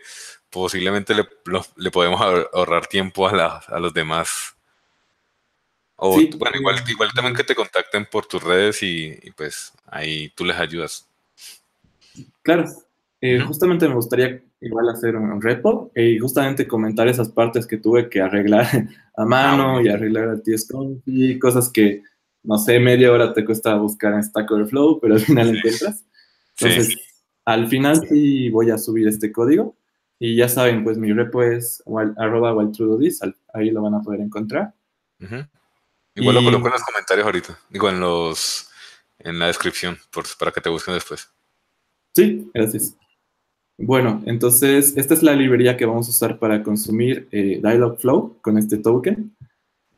[0.50, 4.56] posiblemente le, podemos ahorrar tiempo a, a los demás.
[5.96, 10.44] O bueno, igual, igual también que te contacten por tus redes y, pues ahí tú
[10.44, 11.08] les ayudas.
[12.42, 12.66] Claro.
[13.20, 18.10] Eh, justamente me gustaría igual hacer un repo y justamente comentar esas partes que tuve
[18.10, 18.68] que arreglar
[19.18, 22.04] a mano ah, y arreglar a TSConf y cosas que,
[22.44, 26.06] no sé, media hora te cuesta buscar en Stack Overflow, pero al final encuentras.
[26.60, 26.98] Entonces,
[27.46, 29.76] al final sí voy a subir este código
[30.20, 31.84] y ya saben, pues mi repo es
[32.18, 32.56] arroba
[33.54, 34.74] ahí lo van a poder encontrar.
[36.16, 38.70] Igual lo coloco en los comentarios ahorita, digo en los
[39.20, 39.98] en la descripción
[40.40, 41.30] para que te busquen después.
[42.18, 42.98] Sí, gracias.
[43.78, 48.58] Bueno, entonces esta es la librería que vamos a usar para consumir eh, Dialogflow con
[48.58, 49.36] este token.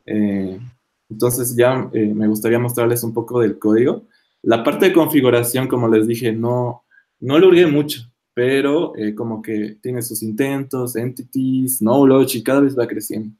[0.04, 0.60] Eh,
[1.08, 4.02] entonces ya eh, me gustaría mostrarles un poco del código.
[4.42, 6.84] La parte de configuración, como les dije, no,
[7.20, 8.02] no lo hurgué mucho
[8.34, 13.34] pero eh, como que tiene sus intentos, entities, knowledge y cada vez va creciendo.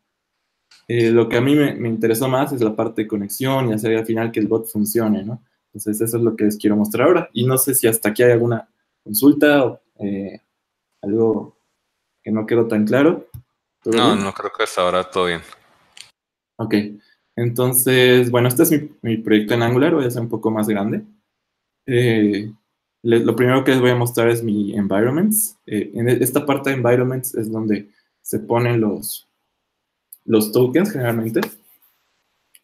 [0.89, 3.97] Lo que a mí me, me, interesó más es la parte de conexión y hacer
[3.97, 5.43] al final que el bot funcione, ¿no?
[5.73, 7.31] Entonces eso es lo que les quiero mostrar ahora.
[7.33, 8.69] Y no sé si hasta aquí hay alguna
[9.05, 10.41] consulta o eh,
[11.03, 11.57] algo
[12.23, 13.29] que no quedó tan claro.
[13.85, 15.41] No, no creo que hasta ahora todo bien.
[16.57, 16.75] Ok,
[17.37, 20.69] entonces, bueno, este es mi, mi proyecto en Angular, voy a hacer un poco más
[20.69, 21.03] grande.
[21.87, 22.53] Eh,
[23.03, 25.57] lo primero que les voy a mostrar es mi environments.
[25.67, 29.27] Eh, en e, esta parte de environments es donde se ponen los,
[30.25, 31.41] los tokens generalmente.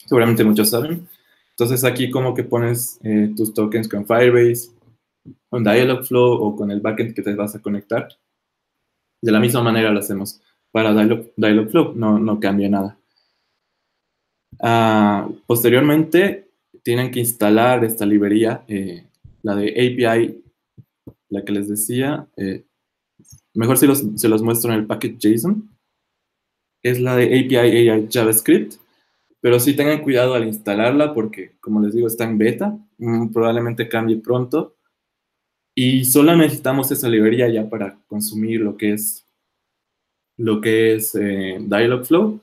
[0.04, 1.08] Seguramente muchos saben.
[1.58, 4.70] Entonces aquí como que pones eh, tus tokens con Firebase,
[5.48, 8.08] con Dialogflow o con el backend que te vas a conectar.
[9.22, 12.98] De la misma manera lo hacemos para Dialog, Dialogflow, no, no cambia nada.
[14.60, 16.50] Ah, posteriormente
[16.82, 19.06] tienen que instalar esta librería eh,
[19.42, 20.44] la de API,
[21.30, 22.66] la que les decía, eh,
[23.54, 25.70] mejor si los, se los muestro en el package JSON,
[26.82, 28.74] es la de API AI JavaScript,
[29.46, 33.88] pero sí tengan cuidado al instalarla porque, como les digo, está en beta, mm, probablemente
[33.88, 34.74] cambie pronto,
[35.72, 39.24] y solo necesitamos esa librería ya para consumir lo que es,
[40.36, 42.40] lo que es eh, Dialogflow.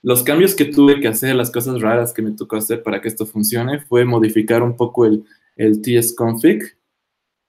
[0.00, 3.08] Los cambios que tuve que hacer, las cosas raras que me tocó hacer para que
[3.08, 6.62] esto funcione, fue modificar un poco el, el tsconfig.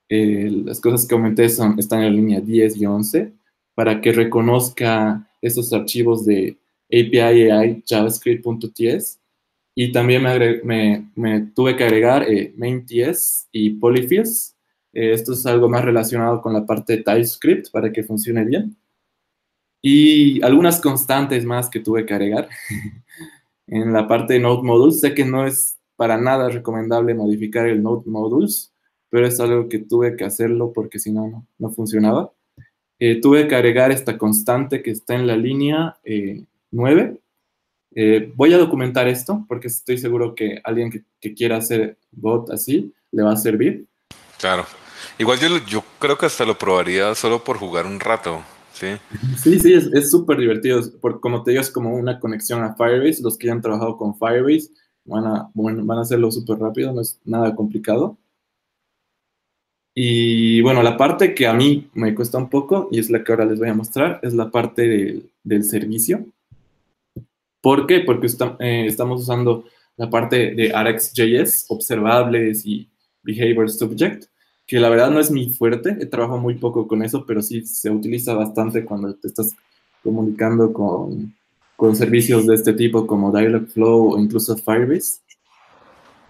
[0.09, 3.31] Eh, las cosas que aumenté son, están en la línea 10 y 11
[3.73, 6.57] para que reconozca esos archivos de
[6.89, 9.19] API AI JavaScript.ts
[9.79, 10.23] y también
[10.63, 14.55] me, tuve que agregar eh, main.ts y polyfills.
[14.91, 18.75] Eh, esto es algo más relacionado con la parte de TypeScript para que funcione bien.
[19.83, 22.49] Y algunas constantes más que tuve que agregar
[23.67, 24.99] en la parte de Node Modules.
[24.99, 28.73] Sé que no es para nada recomendable modificar el Node Modules,
[29.09, 32.33] pero es algo que tuve que hacerlo porque si no, no funcionaba.
[32.97, 35.99] Eh, tuve que agregar esta constante que está en la línea
[36.71, 37.19] 9.
[37.95, 42.93] Eh, voy a documentar esto porque estoy seguro que alguien que, quiera hacer bot así
[43.11, 43.87] le va a servir.
[44.39, 44.65] Claro.
[45.17, 48.41] Igual yo, yo creo que hasta lo probaría solo por jugar un rato.
[48.73, 48.87] Sí,
[49.41, 50.81] sí, sí es súper divertido.
[51.01, 53.23] Por, como te digo, es como una conexión a Firebase.
[53.23, 54.69] Los que ya han trabajado con Firebase
[55.05, 58.17] van a, van a hacerlo súper rápido, no es nada complicado.
[59.95, 63.31] Y bueno, la parte que a mí me cuesta un poco, y es la que
[63.31, 66.27] ahora les voy a mostrar, es la parte del servicio.
[67.67, 67.99] ¿Por qué?
[67.99, 68.27] Porque
[68.59, 69.65] eh, estamos usando
[69.97, 72.87] la parte de RxJS, observables y
[73.23, 74.23] Behavior Subject,
[74.65, 77.65] que la verdad no es mi fuerte, he trabajado muy poco con eso, pero sí
[77.65, 79.53] se utiliza bastante cuando te estás
[80.01, 81.35] comunicando con,
[81.75, 85.19] con servicios de este tipo como Dialogflow o incluso Firebase.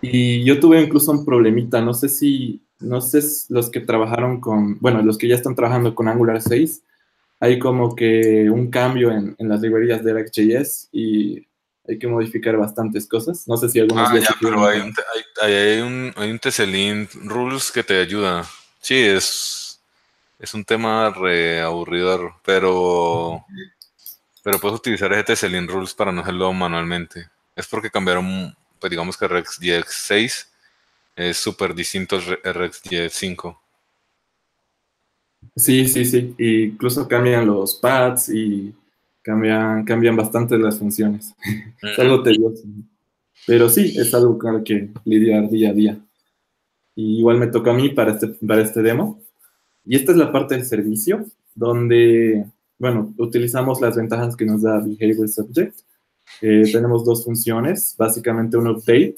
[0.02, 4.80] Y yo tuve incluso un problemita, no sé si, no sé los que trabajaron con,
[4.80, 6.82] bueno, los que ya están trabajando con Angular 6,
[7.39, 11.47] hay como que un cambio en, en las librerías de RxJS y
[11.88, 13.47] hay que modificar bastantes cosas.
[13.47, 14.93] No sé si algunos ah, ya, pero hay un,
[15.41, 18.45] hay, hay, un, hay un TCLint Rules que te ayuda.
[18.82, 19.82] Sí, es,
[20.39, 23.45] es un tema re aburridor, pero
[24.47, 27.28] pero puedes utilizar ese Selling Rules para no hacerlo manualmente.
[27.54, 30.52] Es porque cambiaron, pues digamos que RxJS 6
[31.17, 33.62] es súper distinto a RxJS 5.
[35.56, 36.36] Sí, sí, sí.
[36.38, 38.74] incluso cambian los pads y
[39.22, 41.34] cambian, cambian bastante las funciones.
[41.82, 42.64] es algo tedioso.
[43.46, 46.00] Pero sí, es algo con lo que lidiar día a día.
[46.96, 49.22] Y igual me toca a mí para este, para este demo.
[49.86, 52.46] Y esta es la parte del servicio, donde
[52.80, 55.80] bueno, utilizamos las ventajas que nos da Behavior Subject.
[56.42, 59.16] Eh, tenemos dos funciones, básicamente un update,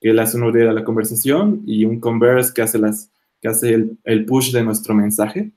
[0.00, 3.48] que le hace un update a la conversación, y un converse que hace, las, que
[3.48, 5.52] hace el, el push de nuestro mensaje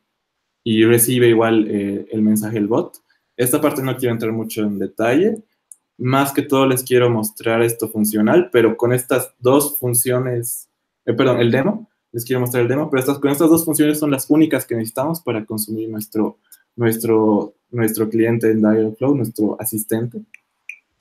[0.64, 2.98] y recibe igual eh, el mensaje del bot.
[3.36, 5.44] Esta parte no quiero entrar mucho en detalle.
[5.98, 10.70] Más que todo les quiero mostrar esto funcional, pero con estas dos funciones,
[11.06, 14.00] eh, perdón, el demo, les quiero mostrar el demo, pero estas, con estas dos funciones
[14.00, 16.38] son las únicas que necesitamos para consumir nuestro,
[16.76, 20.22] nuestro, nuestro cliente en Dialogflow, nuestro asistente.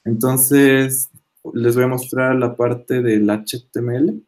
[0.05, 1.11] Entonces,
[1.55, 4.23] les voy a mostrar la parte del HTML.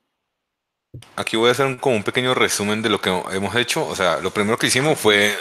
[1.16, 3.86] Aquí voy a hacer un, como un pequeño resumen de lo que hemos hecho.
[3.86, 5.36] O sea, lo primero que hicimos fue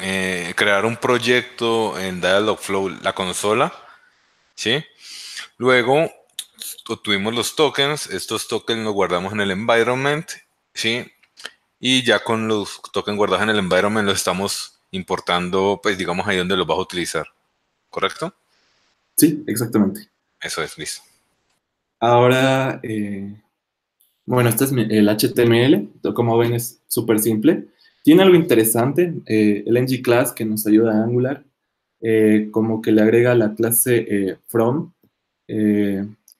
[0.00, 3.72] eh, crear un proyecto en Dialogflow, la consola,
[4.54, 4.84] ¿sí?
[5.58, 6.10] Luego
[6.88, 10.30] obtuvimos los tokens, estos tokens los guardamos en el environment,
[10.74, 11.10] ¿sí?
[11.78, 16.36] Y ya con los tokens guardados en el environment los estamos importando, pues digamos ahí
[16.36, 17.26] donde los vas a utilizar,
[17.90, 18.34] ¿correcto?
[19.16, 20.08] Sí, exactamente.
[20.40, 21.02] Eso es, listo.
[22.00, 23.41] Ahora, eh,
[24.34, 27.68] bueno, este es el HTML, como ven es súper simple.
[28.02, 31.44] Tiene algo interesante, eh, el ng class que nos ayuda a Angular,
[32.00, 34.92] eh, como que le agrega la clase from,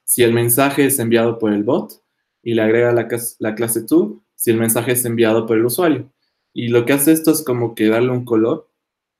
[0.04, 2.02] si el mensaje es enviado por el bot,
[2.42, 6.10] y le agrega la, la clase to, si el mensaje es enviado por el usuario.
[6.52, 8.68] Y lo que hace esto es como que darle un color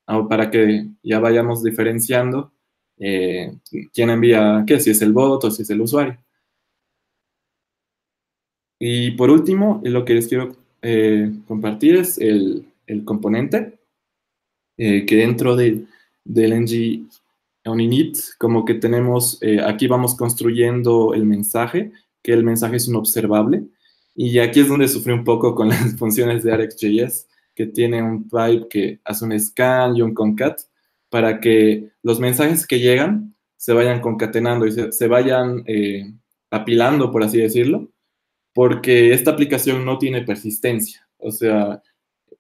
[0.07, 2.53] ah, para que ya vayamos diferenciando
[2.99, 3.55] eh,
[3.93, 6.19] quién envía qué, si es el bot o si es el usuario.
[8.85, 12.67] Y por último, lo que les quiero eh, compartir es el,
[13.05, 13.79] componente
[14.77, 15.85] eh, que dentro de,
[16.25, 21.93] del ng init, como que tenemos, aquí vamos construyendo el mensaje,
[22.25, 23.63] que el mensaje es un observable,
[24.17, 28.25] y aquí es donde sufrí un poco con las funciones de RxJS, que tiene un
[28.25, 30.61] pipe que hace un scan y un concat
[31.09, 36.13] para que los mensajes que llegan se vayan concatenando y se, vayan eh,
[36.51, 37.92] apilando, por así decirlo,
[38.55, 41.09] porque esta aplicación no tiene persistencia.
[41.19, 41.83] O sea,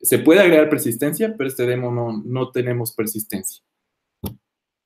[0.00, 3.62] se puede agregar persistencia, pero este demo no, no tenemos persistencia.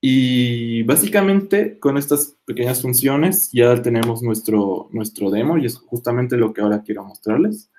[0.00, 6.52] Y básicamente con estas pequeñas funciones ya tenemos nuestro, nuestro demo y es justamente lo
[6.52, 7.70] que ahora quiero mostrarles.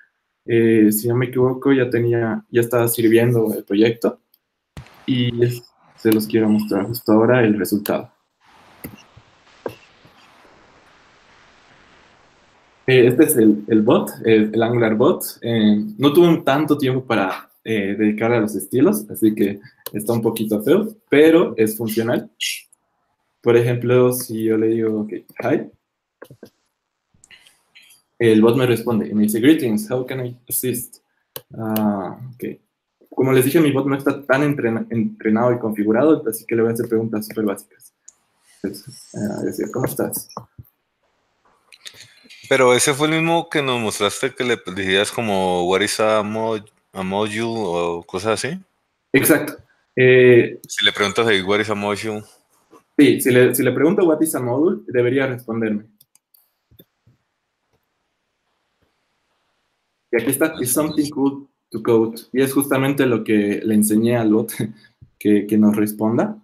[0.44, 4.20] Eh, si no me equivoco, ya tenía, ya estaba sirviendo el proyecto
[5.06, 5.62] y
[5.96, 8.12] se los quiero mostrar justo ahora el resultado.
[12.96, 15.22] Este es el, el bot, el, Angular bot.
[15.42, 19.60] Eh, no tuve tanto tiempo para dedicarle a los estilos, así que
[19.92, 22.30] está un poquito feo, pero es funcional.
[23.42, 25.70] Por ejemplo, si yo le digo, ok, hi,
[28.18, 30.98] el bot me responde y me dice, greetings, how can I assist?
[31.54, 32.58] Ah, ok.
[33.10, 36.70] Como les dije, mi bot no está tan entrenado y configurado, así que le voy
[36.70, 37.92] a hacer preguntas súper básicas.
[38.62, 40.28] decir, ¿cómo estás?
[42.48, 46.22] Pero ese fue el mismo que nos mostraste que le decías como, what is a,
[46.22, 48.58] mod a module o cosas así.
[49.12, 49.54] Exacto.
[49.94, 52.22] Eh, si le preguntas de what is a module.
[52.96, 55.84] Sí, si le, si le pregunto what is a module, debería responderme.
[60.10, 62.18] Y aquí está, is something cool to code.
[62.32, 64.52] Y es justamente lo que le enseñé al bot
[65.18, 66.38] que, que nos responda.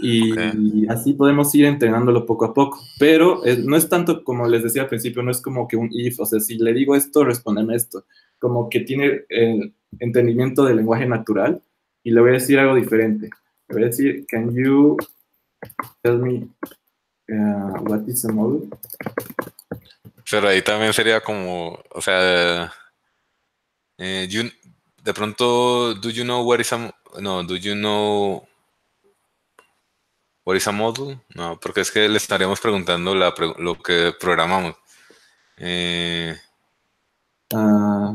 [0.00, 2.80] Y, así podemos ir entrenándolo poco a poco.
[2.98, 5.88] Pero eh, no es tanto como les decía al principio, no es como que un
[5.92, 8.04] if, o sea, si le digo esto, respóndeme esto.
[8.38, 11.62] Como que tiene el entendimiento del lenguaje natural
[12.02, 13.30] y le voy a decir algo diferente.
[13.68, 14.96] Le voy a decir, can you
[16.02, 16.48] tell me
[17.30, 18.68] uh, what is a module?
[20.30, 22.72] Pero ahí también sería como, o sea,
[23.96, 28.46] eh, de pronto, do you know what is a, no, do you know
[30.48, 31.20] what is a module?
[31.34, 34.76] No, porque es que le estaríamos preguntando lo que programamos.
[35.58, 36.34] Eh,
[37.52, 38.14] ah,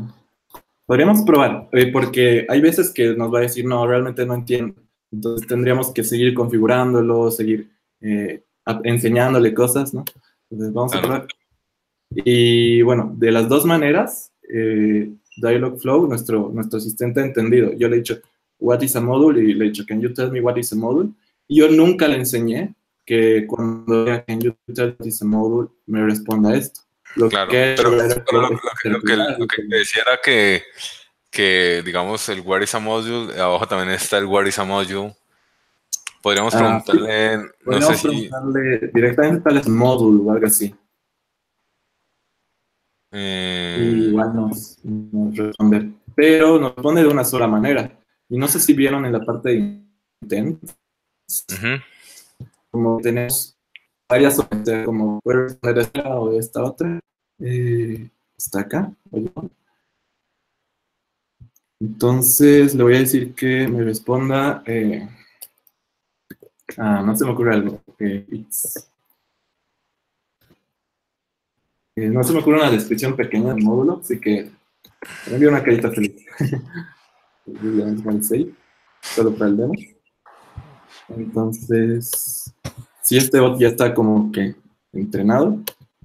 [0.84, 4.74] Podríamos probar, eh, porque hay veces que nos va a decir, no, realmente no entiendo.
[5.12, 7.70] Entonces tendríamos que seguir configurándolo, seguir
[8.00, 8.42] eh,
[8.82, 10.04] enseñándole cosas, ¿no?
[10.50, 11.28] Entonces vamos a probar.
[12.10, 17.72] Y bueno, de las dos maneras, eh, Dialogflow, nuestro, nuestro asistente ha entendido.
[17.74, 18.18] Yo le he dicho,
[18.58, 19.40] what is a module?
[19.40, 21.14] Y le he dicho, can you tell me what is a module?
[21.48, 22.74] Yo nunca le enseñé
[23.04, 24.24] que cuando
[25.04, 26.80] is a module, me responda esto.
[27.16, 30.62] Lo claro, que, pero, lo, que, decía era que,
[31.30, 35.14] que, digamos, el Where is a Module, abajo también está el Where is a Module.
[36.20, 38.86] Podríamos ah, preguntarle, no sé preguntarle si...
[38.94, 40.74] directamente tal es Module o algo así.
[43.12, 44.08] Eh...
[44.08, 47.96] igual nos, nos responde, pero nos responde de una sola manera.
[48.28, 49.84] Y no sé si vieron en la parte de
[50.22, 50.68] intent,
[52.70, 53.56] como tenemos
[54.08, 57.00] varias opciones, como puede responder esta o esta otra.
[57.38, 58.92] Eh, está acá.
[61.80, 64.62] Entonces le voy a decir que me responda.
[64.66, 65.08] Eh,
[66.78, 67.82] ah, no se me ocurre algo.
[71.96, 74.50] Eh, no se me ocurre una descripción pequeña del módulo, así que
[75.28, 76.24] me envío una carita feliz.
[79.02, 79.74] solo para el demo.
[81.08, 82.52] Entonces,
[83.02, 84.54] si este bot ya está como que
[84.92, 85.60] entrenado,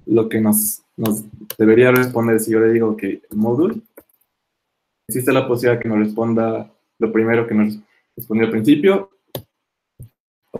[0.06, 0.82] lo que nos,
[1.58, 3.76] debería responder si yo le digo que módulo,
[5.08, 7.78] existe la posibilidad que nos responda lo primero que nos
[8.16, 9.10] respondió al principio,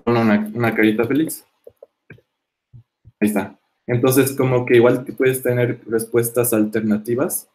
[0.07, 1.45] una, una carita feliz.
[3.20, 3.59] Ahí está.
[3.86, 7.49] Entonces, como que igual puedes tener respuestas alternativas.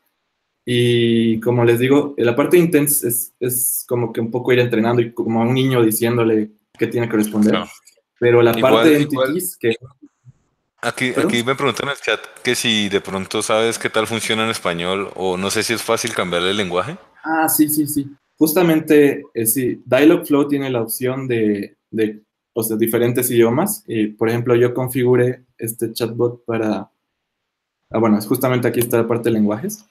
[0.65, 5.01] Y como les digo, la parte intensa es, es, como que un poco ir entrenando
[5.01, 7.55] y como a un niño diciéndole qué tiene que responder.
[8.19, 9.75] Pero la parte de entities que...
[10.81, 14.43] Aquí, aquí me preguntan en el chat que si de pronto sabes qué tal funciona
[14.43, 16.97] en español o no sé si es fácil cambiarle el lenguaje.
[17.23, 18.07] Ah, sí, sí, sí.
[18.37, 22.21] Justamente, eh, sí, Dialogflow tiene la opción de, de
[22.53, 23.83] o sea, diferentes idiomas.
[23.87, 26.89] Y, por ejemplo, yo configuré este chatbot para...
[27.89, 29.85] Ah, bueno, justamente aquí está la parte de lenguajes.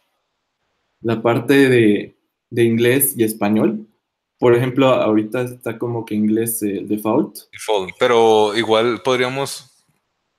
[1.01, 2.17] La parte de,
[2.51, 3.87] de inglés y español.
[4.45, 7.51] Por ejemplo, ahorita está como que inglés eh, default.
[7.51, 9.87] Default, pero igual podríamos...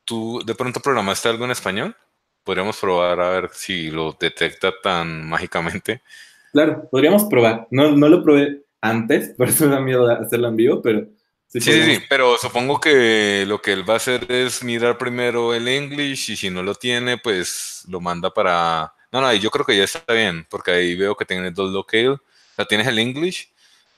[0.04, 1.96] ¿Tú de pronto programaste algo en español?
[2.44, 6.04] Podríamos probar a ver si lo detecta tan mágicamente.
[6.52, 7.68] Claro, podríamos probar.
[7.72, 11.08] No, no lo probé antes, por eso me da miedo hacerlo en vivo, pero
[11.48, 15.52] Sí, sí, sí, pero supongo que lo que él va a hacer es mirar primero
[15.56, 18.94] el English y si no lo tiene, pues lo manda para...
[19.12, 22.20] No, no, yo creo que ya está bien, porque ahí veo que tiene dos locales.
[22.20, 23.50] O sea, tienes el English,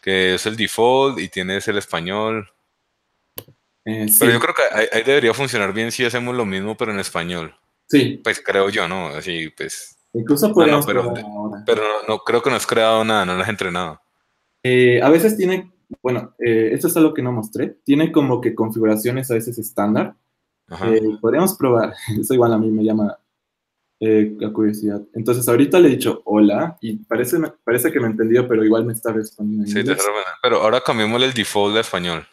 [0.01, 2.49] que es el default, y tienes el español.
[3.85, 6.99] Eh, pero yo creo que ahí, debería funcionar bien si hacemos lo mismo, pero en
[6.99, 7.55] español.
[7.87, 8.19] Sí.
[8.23, 9.07] Pues creo yo, ¿no?
[9.07, 9.97] Así, pues...
[10.13, 10.85] Incluso podemos...
[10.85, 11.13] pero,
[11.65, 14.01] pero no, creo que no has creado nada, no lo has entrenado.
[14.63, 15.71] Eh, a veces tiene
[16.01, 17.77] bueno, eh, esto es algo que no mostré.
[17.83, 20.15] Tiene como que configuraciones a veces estándar.
[21.21, 21.93] Podríamos probar.
[22.19, 23.17] Eso igual a mí me llama
[23.99, 25.01] eh, la curiosidad.
[25.13, 28.93] Entonces, ahorita le he dicho hola y parece, parece que me entendió, pero igual me
[28.93, 29.67] está respondiendo.
[29.67, 29.95] sí, te
[30.41, 32.27] pero ahora cambiémosle el default de español.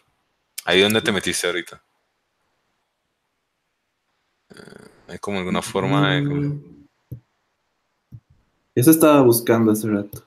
[0.65, 1.81] Ahí donde te metiste ahorita.
[5.07, 6.21] hay como alguna forma de...
[6.21, 6.87] Mm.
[8.73, 10.23] Eso estaba buscando hace rato.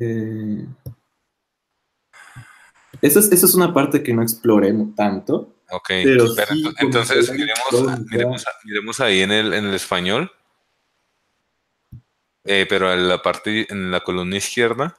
[0.00, 0.66] Eh...
[3.02, 5.55] Esa es, una parte que no exploré tanto.
[5.70, 6.26] Ok, pero,
[6.78, 7.32] entonces
[8.64, 10.30] miremos, ahí en el, en el español.
[12.44, 14.96] Eh, pero en la parte, en la columna izquierda.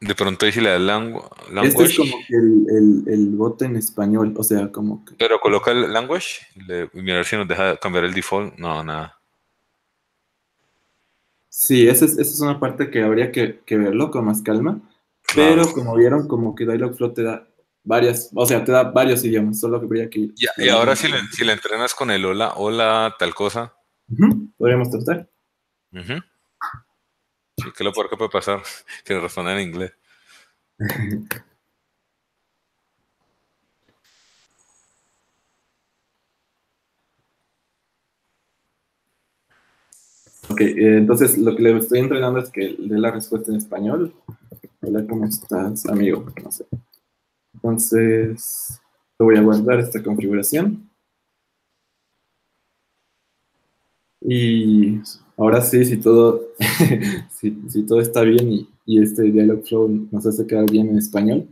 [0.00, 1.28] De pronto ahí si le language.
[1.62, 5.14] Este es como que el, el, bote en español, o sea, como que...
[5.16, 8.56] Pero coloca el language, le, mirar si nos deja cambiar el default.
[8.56, 9.20] No, nada.
[11.50, 14.80] Sí, esa es, una parte que habría que, verlo con más calma.
[15.34, 17.46] Pero como vieron, como que Dialogflow te da
[17.82, 20.30] varias, o sea, te da varios idiomas, solo que habría que...
[20.56, 23.74] y ahora si le, si le, entrenas con el hola, hola, tal cosa.
[24.56, 25.28] Podríamos tratar.
[25.92, 28.62] Sí, que lo peor que puede pasar,
[29.04, 29.92] que le responda en inglés.
[40.48, 44.12] Ok, eh, entonces lo que le estoy entrenando es que dé la respuesta en español.
[44.82, 46.24] Hola, ¿cómo estás, amigo?
[46.42, 46.64] No sé.
[47.52, 48.80] Entonces,
[49.18, 50.90] voy a guardar esta configuración.
[54.22, 55.00] Y
[55.36, 56.48] ahora sí, si todo,
[57.30, 61.46] si, todo está bien y, y este Dialogflow nos hace quedar bien en español,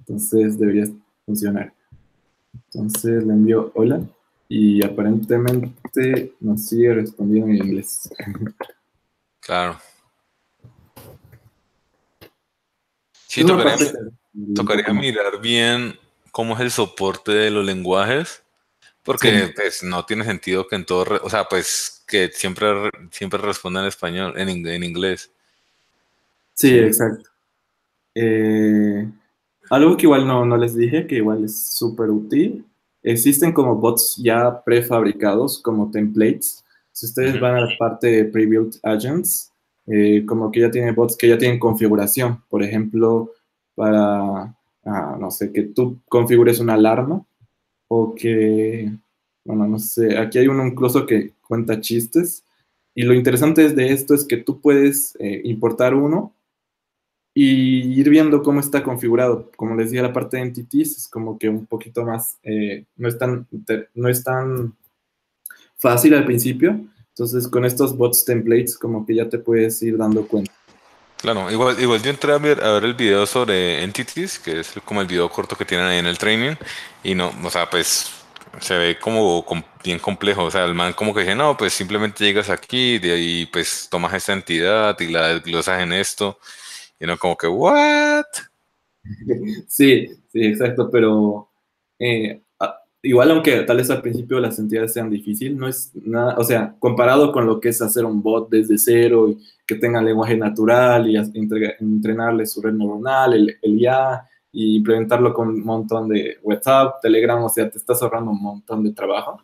[0.00, 0.86] entonces debería
[1.24, 1.72] funcionar.
[2.52, 4.04] Entonces le envío hola
[4.48, 8.10] y aparentemente nos sigue respondiendo en inglés.
[9.38, 9.78] Claro.
[13.34, 13.92] Sí, tocaría,
[14.54, 15.98] tocaría mirar bien
[16.30, 18.42] cómo es el soporte de los lenguajes,
[19.02, 23.80] porque pues, no tiene sentido que en todo, o sea, pues que siempre, siempre responda
[23.80, 25.30] en español, en, en inglés.
[26.54, 27.28] Sí, exacto.
[28.14, 29.08] Eh,
[29.70, 32.64] algo que igual no, no les dije, que igual es súper útil,
[33.04, 36.64] Existen como bots ya prefabricados, como templates.
[36.90, 39.52] Si ustedes van a la parte de pre-built agents,
[39.86, 42.42] eh, como que ya tiene bots que ya tienen configuración.
[42.48, 43.32] Por ejemplo,
[43.74, 44.54] para,
[44.84, 47.24] ah, no sé, que tú configures una alarma
[47.88, 48.90] o que,
[49.44, 52.44] bueno, no sé, aquí hay uno incluso que cuenta chistes
[52.94, 56.32] y lo interesante de esto es que tú puedes eh, importar uno
[57.34, 59.50] y ir viendo cómo está configurado.
[59.56, 63.08] Como les decía, la parte de entities es como que un poquito más, eh, no,
[63.08, 63.48] es tan,
[63.94, 64.76] no es tan
[65.76, 66.80] fácil al principio.
[67.14, 70.52] Entonces, con estos bots templates, como que ya te puedes ir dando cuenta.
[71.18, 74.74] Claro, igual, igual yo entré a ver, a ver el video sobre entities, que es
[74.84, 76.56] como el video corto que tienen ahí en el training,
[77.02, 78.24] y no, o sea, pues
[78.60, 79.44] se ve como
[79.82, 80.44] bien complejo.
[80.44, 83.88] O sea, el man como que dice, no, pues simplemente llegas aquí, de ahí pues
[83.90, 86.38] tomas esta entidad y la desglosas en esto.
[86.98, 88.24] Y no como que, ¿what?
[89.68, 91.50] Sí, sí, exacto, pero
[91.98, 92.42] eh,
[93.04, 96.74] igual aunque tal vez al principio las entidades sean difíciles, no es nada, o sea,
[96.78, 101.08] comparado con lo que es hacer un bot desde cero y que tenga lenguaje natural
[101.08, 107.00] y entrenarle su red neuronal, el, el IA, y implementarlo con un montón de WhatsApp,
[107.02, 109.42] Telegram, o sea, te estás ahorrando un montón de trabajo,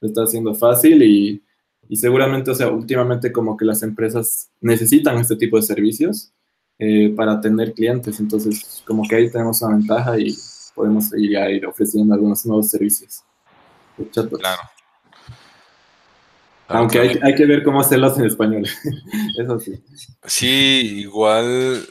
[0.00, 1.42] lo estás haciendo fácil y,
[1.88, 6.32] y seguramente, o sea, últimamente como que las empresas necesitan este tipo de servicios
[6.78, 10.34] eh, para atender clientes, entonces como que ahí tenemos una ventaja y
[10.78, 13.22] podemos seguir a ir ofreciendo algunos nuevos servicios.
[14.14, 14.62] Claro.
[16.68, 18.62] Aunque hay, hay, que ver cómo hacerlos en español.
[19.38, 19.82] Eso sí.
[20.24, 21.86] Sí, igual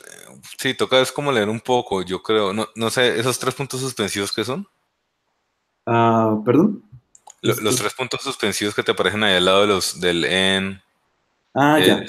[0.57, 2.51] Sí, toca es como leer un poco, yo creo.
[2.51, 4.67] No, no sé, ¿esos tres puntos suspensivos qué son?
[5.85, 6.83] Ah, ¿Perdón?
[7.41, 10.81] los tres puntos suspensivos que te aparecen ahí al lado de los, del en.
[11.53, 12.03] Ah, ya.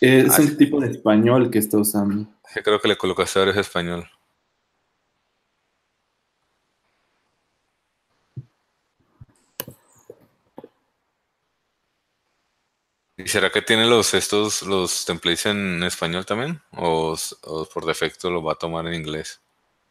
[0.00, 2.26] Es un tipo de español que está usando.
[2.62, 4.08] Creo que le colocaste ahora es español.
[13.16, 16.60] ¿Y será que tiene los estos los templates en español también?
[16.76, 17.16] ¿O,
[17.72, 19.40] por defecto lo va a tomar en inglés?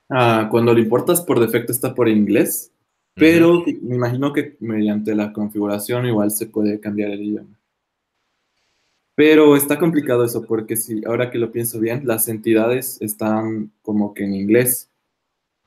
[0.10, 2.72] Ah, cuando lo importas por defecto está por inglés,
[3.14, 7.58] pero me imagino que mediante la configuración igual se puede cambiar el idioma.
[9.16, 14.14] Pero está complicado eso porque si ahora que lo pienso bien, las entidades están como
[14.14, 14.90] que en inglés.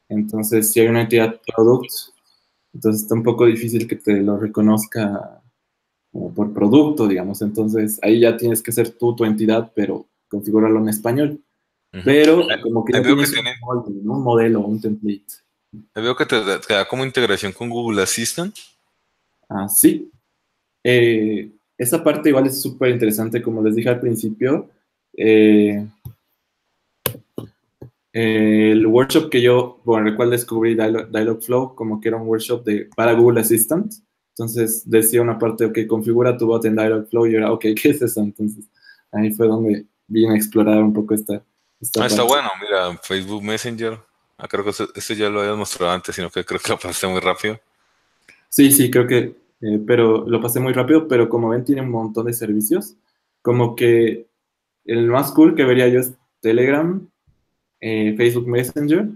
[0.09, 1.90] Entonces, si hay una entidad product,
[2.74, 5.40] entonces está un poco difícil que te lo reconozca
[6.34, 7.42] por producto, digamos.
[7.42, 11.40] Entonces, ahí ya tienes que ser tú tu entidad, pero configurarlo en español.
[12.04, 13.32] Pero como que ya tienes
[14.04, 15.24] un, modelo, un template.
[15.94, 18.54] veo que te, da como integración con Google Assistant.
[19.48, 20.10] Ah, sí.
[20.84, 24.68] Eh, esa parte igual es súper interesante, como les dije al principio.
[25.16, 25.86] Eh,
[28.12, 32.88] el workshop que yo, bueno, el cual descubrí Dialogflow, como que era un workshop de,
[32.96, 33.92] para Google Assistant.
[34.39, 37.89] Entonces decía una parte, ok, configura tu bot en Dialogflow y yo era, ok, ¿qué
[37.89, 38.20] es eso?
[38.20, 38.66] Entonces
[39.11, 41.43] ahí fue donde vine a explorar un poco esta.
[41.80, 43.99] esta ah, está bueno, mira, Facebook Messenger.
[44.37, 47.07] Ah, creo que eso, ya lo habías mostrado antes, sino que creo que lo pasé
[47.07, 47.59] muy rápido.
[48.51, 51.91] Sí, sí, creo que, eh, pero lo pasé muy rápido, pero como ven, tiene un
[51.91, 52.95] montón de servicios.
[53.41, 54.26] Como que
[54.84, 57.09] el más cool que vería yo es Telegram,
[57.80, 59.09] eh, Facebook Messenger,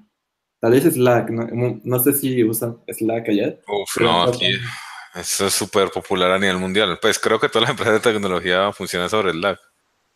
[0.61, 3.59] tal vez Slack, no, no sé si usan Slack allá.
[3.69, 4.55] Uf, no, aquí,
[5.15, 6.99] eso es súper popular a nivel mundial.
[7.01, 9.59] Pues creo que todas las empresas de tecnología funcionan sobre Slack.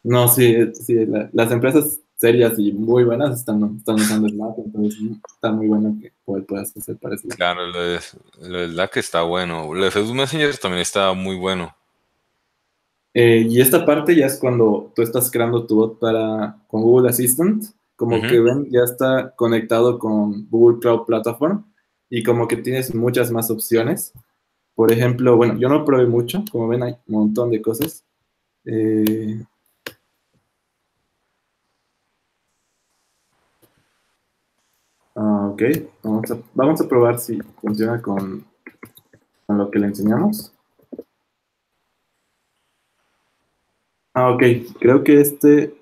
[0.03, 5.01] No, sí, sí las empresas serias y muy buenas están, usando Slack, entonces
[5.35, 7.37] está muy bueno que puedas hacer para Slack.
[7.37, 8.01] Claro, lo de,
[8.69, 9.73] Slack está bueno.
[9.75, 11.75] Lo de Facebook Messenger también está muy bueno.
[13.15, 17.09] Eh, y esta parte ya es cuando tú estás creando tu bot para, con Google
[17.09, 17.65] Assistant,
[17.97, 21.65] como que ven, ya está conectado con Google Cloud Platform
[22.11, 24.13] y como que tienes muchas más opciones.
[24.75, 28.05] Por ejemplo, bueno, yo no probé mucho, como ven hay un montón de cosas.
[28.65, 29.45] Eh,
[35.15, 35.63] ah, ok,
[36.55, 38.45] vamos a, probar si funciona con,
[39.47, 40.53] con lo que le enseñamos.
[44.13, 44.43] Ah, ok,
[44.81, 45.75] creo que este,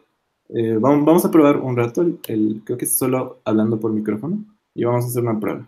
[0.49, 4.45] eh, vamos, vamos, a probar un rato, el, creo que es solo hablando por micrófono
[4.75, 5.67] y vamos a hacer una prueba.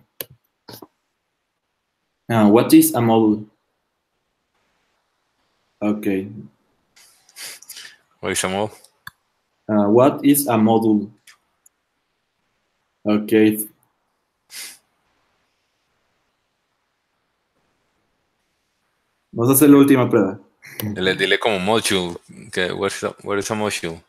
[2.28, 3.44] Uh, what is a module?
[5.82, 6.28] Okay.
[8.20, 8.70] What is a module?
[9.68, 11.10] Uh, what is a module?
[13.06, 13.68] Okay.
[19.32, 20.40] Vamos a hacer la última prueba.
[20.94, 22.16] Dile, dile como module.
[22.50, 24.00] Que, what, is a, what is a module?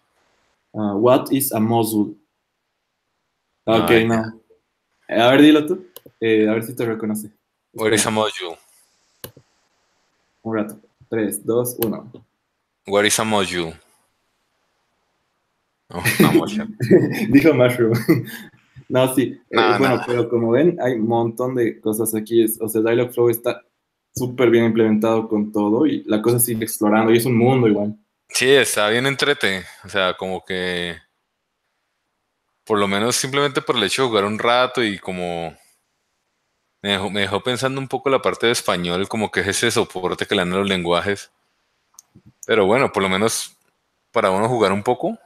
[0.73, 2.15] Uh, what is a module?
[3.65, 4.41] Ok, ah, no.
[5.09, 5.85] A ver, dilo tú.
[6.21, 7.31] Eh, a ver si te reconoce.
[7.75, 8.57] What is a module?
[10.43, 10.79] Un rato.
[11.09, 12.11] 3, 2, 1.
[12.87, 13.73] What is a module?
[15.89, 16.01] Oh.
[17.29, 17.93] Dijo mushroom.
[18.89, 19.39] no, sí.
[19.49, 22.45] Eh, bueno, pero como ven, hay un montón de cosas aquí.
[22.59, 23.61] O sea, Dialogflow está
[24.15, 27.97] súper bien implementado con todo y la cosa sigue explorando y es un mundo igual.
[28.29, 30.95] Sí, está bien entrete, o sea, como que
[32.65, 35.55] por lo menos simplemente por el hecho de jugar un rato y como
[36.85, 39.71] me dejó, me dejó pensando un poco la parte de español, como que es ese
[39.71, 41.31] soporte que le dan a los lenguajes.
[42.45, 43.57] Pero bueno, por lo menos
[44.11, 45.17] para uno jugar un poco.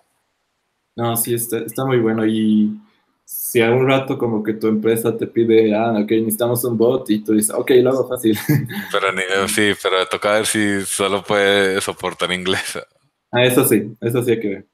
[0.95, 2.79] No, sí, está, está muy bueno y
[3.25, 7.09] si a un rato como que tu empresa te pide, ah, ok, necesitamos un bot
[7.09, 8.37] y tú dices, ok, lo hago fácil.
[8.91, 12.79] Pero ni- sí, pero toca ver si solo puede soportar inglés.
[13.31, 14.67] Ah, eso sí, eso sí hay que ver.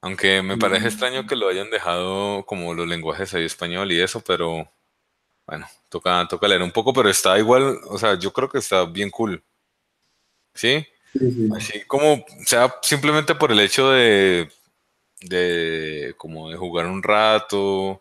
[0.00, 0.88] Aunque me parece Mm.
[0.88, 4.66] extraño que lo hayan dejado como los lenguajes ahí español y eso, pero
[5.46, 8.84] bueno, toca, toca leer un poco, pero está igual, o sea, yo creo que está
[8.86, 9.42] bien cool.
[10.54, 10.84] ¿Sí?
[11.12, 11.48] Sí, sí.
[11.54, 14.48] Así como, o sea, simplemente por el hecho de,
[15.20, 18.00] de como de jugar un rato,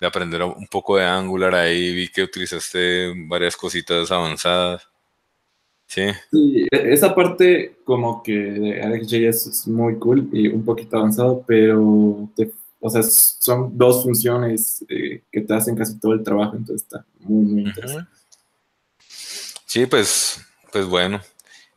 [0.00, 4.88] de aprender un poco de Angular ahí, vi que utilizaste varias cositas avanzadas.
[5.86, 10.96] Sí, Sí, e- esa parte como que de ArcGIS es muy cool y un poquito
[10.96, 12.50] avanzado, pero te-
[12.80, 17.04] o sea, son dos funciones eh, que te hacen casi todo el trabajo, entonces está
[17.20, 18.10] muy, muy interesante.
[19.66, 20.40] Sí, pues,
[20.72, 21.20] pues bueno.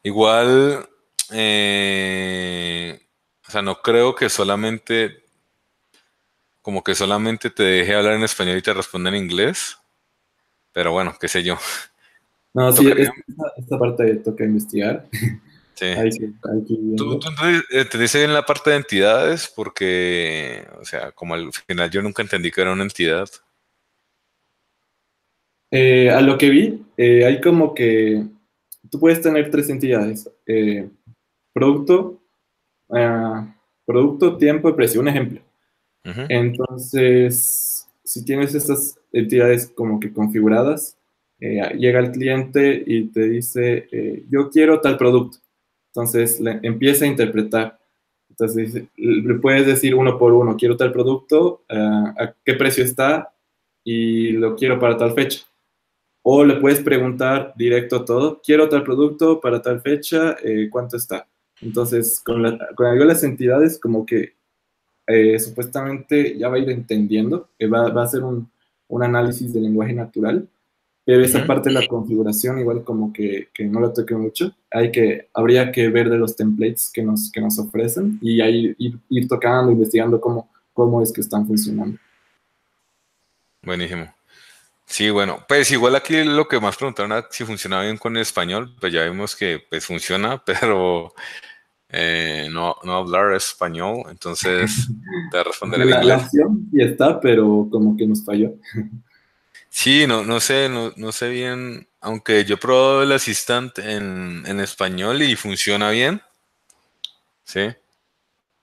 [0.04, 0.88] Igual,
[1.32, 3.00] eh,
[3.48, 5.24] o sea, no creo que solamente,
[6.62, 9.78] como que solamente te deje hablar en español y te responda en inglés,
[10.72, 11.58] pero bueno, qué sé yo.
[12.54, 13.14] No, sí, esta,
[13.58, 15.08] esta parte toca investigar,
[15.80, 15.86] Sí.
[16.98, 17.20] ¿Tú,
[17.72, 19.52] eh, te dice en la parte de entidades?
[19.56, 23.30] Porque, o sea, como al final yo nunca entendí que era una entidad.
[25.72, 28.26] Eh, a lo que vi, eh, hay como que
[28.90, 30.90] tú puedes tener tres entidades, eh,
[31.54, 32.22] producto,
[32.90, 33.56] ah,
[33.86, 35.42] producto, tiempo y precio, un ejemplo.
[36.28, 40.98] Entonces, si tienes estas entidades como que configuradas,
[41.40, 45.38] llega el cliente y te dice, yo quiero tal producto.
[45.94, 47.80] Entonces, empieza a interpretar.
[48.30, 53.34] Entonces, le puedes decir uno por uno, quiero tal producto, ah, a qué precio está
[53.84, 55.42] y lo quiero para tal fecha.
[56.22, 61.28] O le puedes preguntar directo todo, quiero tal producto para tal fecha, eh, ¿cuánto está?
[61.62, 64.34] Entonces, con, la, con las entidades, como que
[65.08, 68.50] eh, supuestamente ya va a ir entendiendo, que va, va a hacer un,
[68.88, 70.48] un análisis de lenguaje natural,
[71.10, 74.54] pero esa parte de la configuración igual como que, que no la toque mucho.
[74.70, 78.76] Hay que, habría que ver de los templates que nos, que nos ofrecen y ahí
[78.78, 81.98] ir, ir tocando, investigando cómo, cómo es que están funcionando.
[83.64, 84.14] Buenísimo.
[84.86, 88.22] Sí, bueno, pues igual aquí lo que más preguntaron era si funcionaba bien con el
[88.22, 91.12] español, pues ya vimos que pues funciona, pero
[91.90, 94.88] eh, no, no hablar español, entonces
[95.32, 96.26] te voy a responder en La, la inglés.
[96.26, 98.54] opción sí está, pero como que nos falló.
[99.70, 104.44] Sí, no, no sé, no, no sé bien, aunque yo he probado el Assistant en,
[104.46, 106.22] en español y funciona bien,
[107.44, 107.70] ¿sí?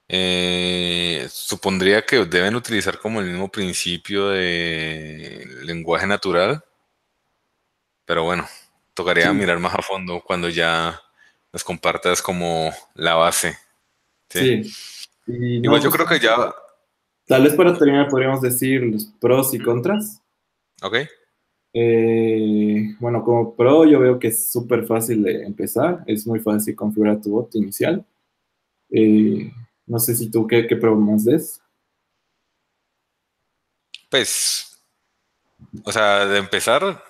[0.08, 6.62] Eh, supondría que deben utilizar como el mismo principio de lenguaje natural,
[8.04, 8.46] pero bueno,
[8.94, 9.36] tocaría Sí.
[9.36, 11.00] mirar más a fondo cuando ya
[11.52, 13.56] nos compartas como la base,
[14.28, 14.62] ¿sí?
[15.26, 16.54] Igual no, yo pues, creo que ya,
[17.26, 20.22] Tal vez para terminar podríamos decir los pros y contras.
[20.82, 20.96] Ok,
[21.72, 26.74] Eh, bueno, como pro yo veo que es súper fácil de empezar, es muy fácil
[26.74, 28.04] configurar tu bot inicial.
[28.90, 29.52] Eh,
[29.86, 31.60] no sé si tú qué, qué pro más ves.
[34.08, 34.82] pues,
[35.84, 37.02] o sea, de empezar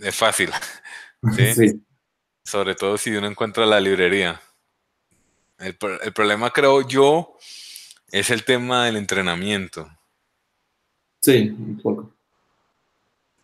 [0.00, 0.50] es fácil,
[1.30, 1.54] ¿sí?
[1.54, 1.82] Sí,
[2.44, 4.40] Sobre todo si uno encuentra la librería.
[5.58, 7.36] El, el problema, creo yo,
[8.12, 9.88] es el tema del entrenamiento.
[11.20, 12.14] sí, un poco.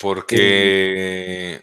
[0.01, 1.63] Porque,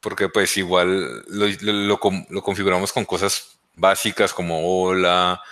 [0.00, 5.42] porque pues igual lo, lo- lo con- lo configuramos con cosas básicas como hola,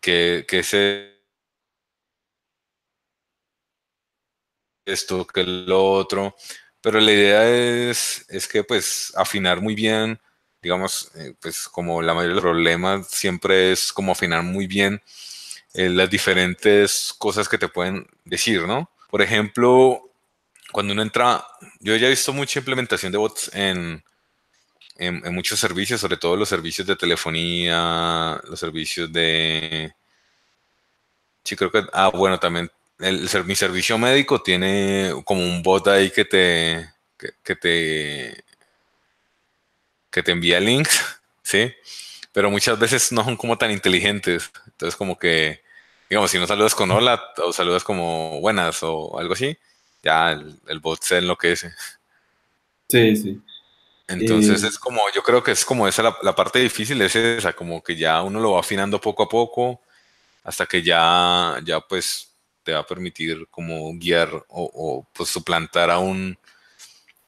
[0.00, 1.20] que, que ese
[4.84, 6.34] esto, que lo otro.
[6.80, 7.48] Pero la idea
[7.90, 10.18] es, es que pues afinar muy bien,
[10.62, 15.02] digamos, eh, pues como la mayoría de los problemas siempre es como afinar muy bien
[15.74, 18.90] eh, las diferentes cosas que te pueden decir, ¿no?
[19.10, 20.09] Por ejemplo,
[20.72, 21.44] cuando uno entra,
[21.80, 24.02] yo ya he visto mucha implementación de bots en,
[25.32, 29.94] muchos servicios, sobre todo los servicios de telefonía, los servicios de...
[31.42, 31.82] Sí, creo que...
[31.92, 36.90] Ah, bueno, también el, mi servicio médico tiene como un bot ahí que te,
[37.42, 38.44] que te,
[40.10, 41.72] que te envía links, ¿sí?
[42.32, 44.50] Pero muchas veces no son como tan inteligentes.
[44.66, 45.62] Entonces como que,
[46.08, 49.56] digamos, si no saludas con hola o saludas como buenas o algo así,
[50.02, 51.72] ya el, el bot se enloquece.
[52.88, 53.40] Sí, sí.
[54.10, 57.80] Entonces es como, yo creo que es como esa la, parte difícil, es esa, como
[57.80, 59.80] que ya uno lo va afinando poco a poco
[60.42, 62.28] hasta que ya, ya pues
[62.64, 66.36] te va a permitir como guiar o, pues suplantar a un,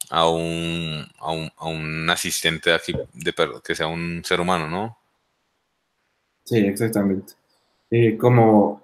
[0.09, 4.97] a un, a un, asistente aquí, de, que sea un ser humano, ¿no?
[6.43, 7.33] Sí, exactamente.
[8.19, 8.82] como,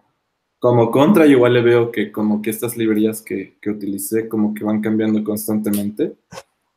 [0.59, 4.53] como contra, yo igual le veo que como que estas librerías que, que utilicé como
[4.53, 6.15] que van cambiando constantemente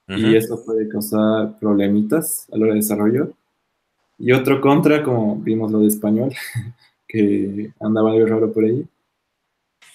[0.09, 3.33] y eso puede causar problemitas a la hora de desarrollo.
[4.19, 6.33] Y otro contra, como vimos lo de español,
[7.09, 8.87] que andaba algo raro por ahí.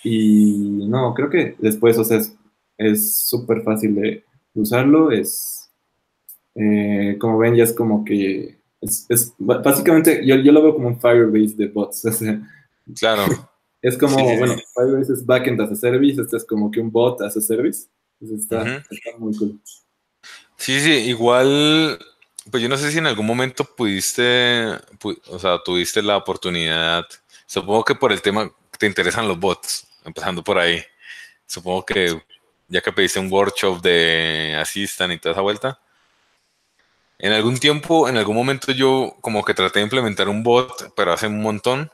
[0.03, 2.19] Y no, creo que después, o sea,
[2.77, 4.23] es súper fácil de
[4.53, 5.69] usarlo, es,
[6.55, 10.99] eh, como ven, ya es como que, es, básicamente, yo, yo, lo veo como un
[10.99, 12.03] Firebase de bots.
[12.99, 13.23] claro.
[13.87, 17.21] Es como, bueno, Firebase es backend as a service, este es como que un bot
[17.21, 17.87] as a service.
[18.19, 19.61] Entonces está, está muy cool.
[20.57, 21.97] Sí, sí, igual,
[22.51, 24.73] pues yo no sé si en algún momento pudiste,
[25.29, 27.05] o sea, tuviste la oportunidad,
[27.45, 30.83] supongo que por el tema te interesan los bots, empezando por ahí,
[31.45, 32.21] supongo que
[32.67, 35.79] ya que pediste un workshop de Assistant y toda esa vuelta,
[37.19, 41.13] en algún tiempo, en algún momento yo como que traté de implementar un bot, pero
[41.13, 41.89] hace un montón,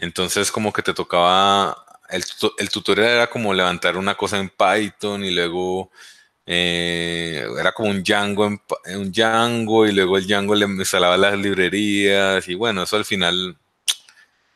[0.00, 2.24] entonces como que te tocaba, el,
[2.58, 5.90] el tutorial era como levantar una cosa en Python y luego
[6.46, 8.60] eh, era como un Django, en,
[8.96, 13.56] un Django y luego el Django le instalaba las librerías y bueno, eso al final,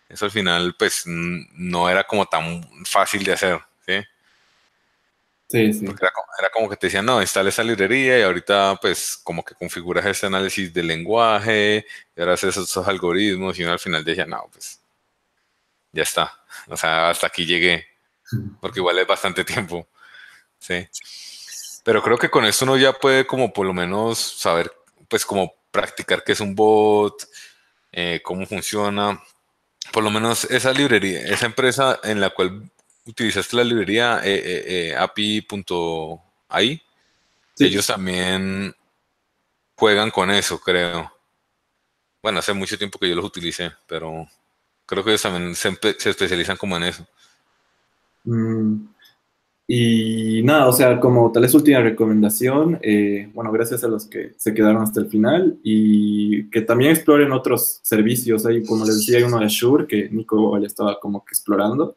[0.09, 4.03] eso al final pues no era como tan fácil de hacer, ¿sí?
[5.49, 5.87] Sí, sí.
[5.87, 6.07] Porque
[6.39, 10.05] era, como que te decían, no, instala esa librería y ahorita pues como que configuras
[10.07, 11.87] este análisis del lenguaje
[12.17, 14.81] y ahora haces esos algoritmos y uno al final decía, no, pues
[15.95, 17.87] ya está, o sea, hasta aquí llegué,
[18.61, 19.89] porque igual es bastante tiempo,
[20.59, 20.87] ¿sí?
[21.85, 24.73] Pero creo que con esto uno ya puede como por lo menos saber,
[25.09, 27.29] pues como practicar qué es un bot,
[27.93, 29.23] eh, cómo funciona.
[29.93, 32.71] Por lo menos esa librería, esa empresa en la cual
[33.07, 36.83] utilizaste la librería eh, eh, eh api.ai,
[37.59, 38.75] ellos también
[39.77, 41.13] juegan con eso, creo.
[42.23, 44.27] Bueno, hace mucho tiempo que yo los utilicé, pero
[44.87, 45.69] creo que ellos también se,
[46.09, 47.07] especializan como en eso.
[48.25, 48.87] Mm,
[49.67, 54.35] y nada, o sea, como tal vez última recomendación, eh, bueno, gracias a los que
[54.37, 58.45] se quedaron hasta el final y que también exploren otros servicios.
[58.45, 61.97] Hay, como les decía, hay uno de Azure que Nico ya estaba como que explorando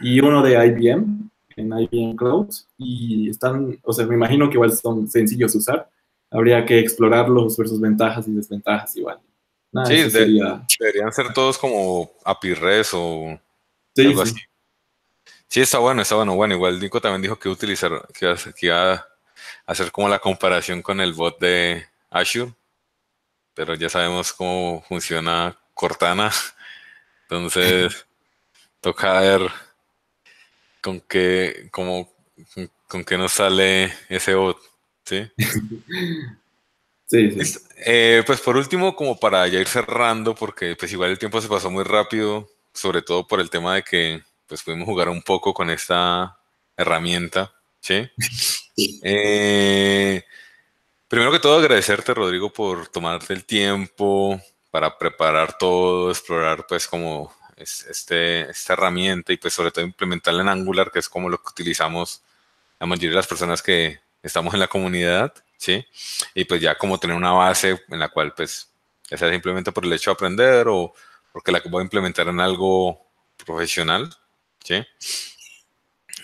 [0.00, 2.48] y uno de IBM, en IBM Cloud.
[2.76, 5.90] Y están, o sea, me imagino que igual son sencillos de usar.
[6.30, 9.20] Habría que explorarlos, ver sus ventajas y desventajas igual.
[9.84, 10.04] Sí,
[10.78, 13.40] deberían ser todos como API REST o
[13.96, 14.36] algo así.
[15.48, 16.34] Sí, está bueno, está bueno.
[16.34, 19.06] Bueno, igual Nico también dijo que, utilizar, que, iba a
[19.66, 22.52] hacer como la comparación con el bot de Azure,
[23.54, 26.30] pero ya sabemos cómo funciona Cortana.
[27.22, 28.06] Entonces,
[28.80, 29.50] toca ver
[30.80, 32.12] con qué, cómo,
[32.88, 34.58] con qué nos sale ese bot.
[35.04, 35.30] ¿sí?
[37.06, 37.58] Sí, sí.
[37.84, 41.48] Eh, pues por último, como para ya ir cerrando, porque pues igual el tiempo se
[41.48, 45.54] pasó muy rápido, sobre todo por el tema de que pues pudimos jugar un poco
[45.54, 46.38] con esta
[46.76, 48.08] herramienta, ¿sí?
[49.02, 50.22] Eh,
[51.08, 54.40] primero que todo, agradecerte, Rodrigo, por tomarte el tiempo
[54.70, 60.50] para preparar todo, explorar, pues, como este, esta herramienta y, pues, sobre todo implementarla en
[60.50, 62.22] Angular, que es como lo que utilizamos
[62.78, 65.84] la mayoría de las personas que estamos en la comunidad, ¿sí?
[66.34, 68.70] Y, pues, ya como tener una base en la cual, pues,
[69.10, 70.92] ya sea simplemente por el hecho de aprender o
[71.32, 73.06] porque la voy a implementar en algo
[73.44, 74.10] profesional,
[74.64, 74.84] ¿sí?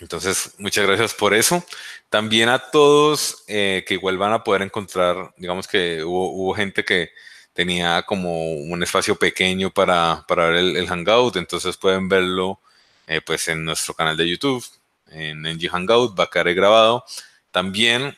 [0.01, 1.65] Entonces, muchas gracias por eso.
[2.09, 7.11] También a todos eh, que igual van a poder encontrar, digamos que hubo, gente que
[7.53, 12.61] tenía como un espacio pequeño para, ver el, Hangout, entonces pueden verlo
[13.07, 14.65] eh, pues en nuestro canal de YouTube,
[15.09, 17.05] en NG Hangout, va a quedar grabado.
[17.51, 18.17] También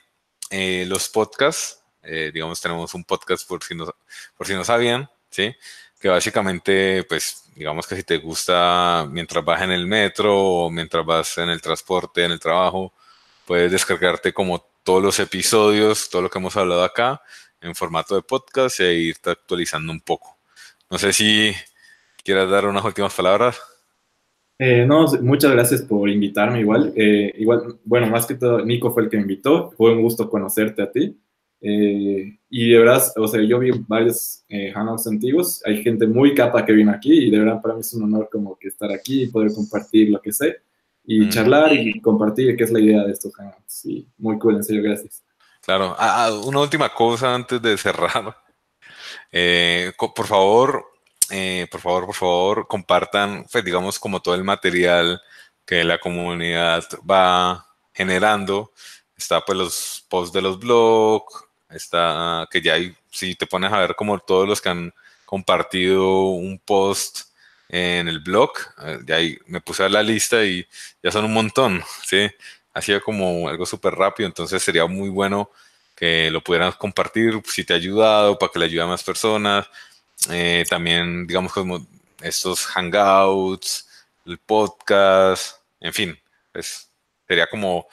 [0.50, 3.86] eh, los podcasts, digamos, tenemos un podcast por si no,
[4.36, 5.54] por si no sabían, ¿sí?
[5.98, 11.04] Que básicamente, pues, digamos que si te gusta mientras vas en el metro o mientras
[11.06, 12.92] vas en el transporte, en el trabajo,
[13.46, 17.22] puedes descargarte como todos los episodios, todo lo que hemos hablado acá,
[17.60, 20.36] en formato de podcast e irte actualizando un poco.
[20.90, 21.56] No sé si
[22.22, 23.60] quieras dar unas últimas palabras.
[24.58, 26.92] Eh, no, muchas gracias por invitarme igual.
[26.96, 29.72] Eh, igual, bueno, más que todo, Nico fue el que me invitó.
[29.72, 31.18] Fue un gusto conocerte a ti.
[31.60, 36.64] Eh, y de verdad, o sea, yo vi varios Hangouts antiguos, hay gente muy capa
[36.64, 39.22] que viene aquí y de verdad para mí es un honor como que estar aquí
[39.22, 40.58] y poder compartir lo que sé
[41.04, 41.28] y mm.
[41.30, 43.86] charlar y compartir qué es la idea de estos Hangouts.
[43.86, 45.24] Y muy cool, en serio, gracias.
[45.62, 45.96] Claro.
[45.98, 48.36] Ah, ah, una última cosa antes de cerrar.
[50.14, 50.84] Por favor,
[51.30, 55.20] eh, por favor, por favor, compartan, pues, digamos, como todo el material
[55.64, 58.72] que la comunidad va generando.
[59.16, 63.78] Está pues los posts de los blogs, está que ya hay, si te pones a
[63.78, 64.92] ver como todos los que han
[65.24, 67.32] compartido un post
[67.68, 68.52] en el blog,
[68.84, 70.66] eh, ya ahí me puse a la lista y
[71.02, 72.28] ya son un montón, ¿sí?
[72.72, 75.50] Ha sido como algo súper rápido, entonces sería muy bueno
[75.96, 79.66] que lo pudieran compartir si te ha ayudado, para que le ayude a más personas.
[80.30, 81.86] Eh, también, digamos, como
[82.22, 83.88] estos hangouts,
[84.24, 86.18] el podcast, en fin,
[86.52, 86.90] pues
[87.26, 87.86] sería como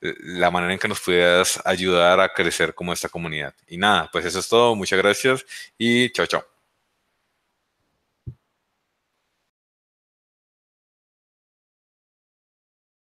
[0.00, 3.54] la manera en que nos pudieras ayudar a crecer como esta comunidad.
[3.66, 4.74] Y nada, pues eso es todo.
[4.74, 5.44] Muchas gracias
[5.76, 6.57] y chao, chao.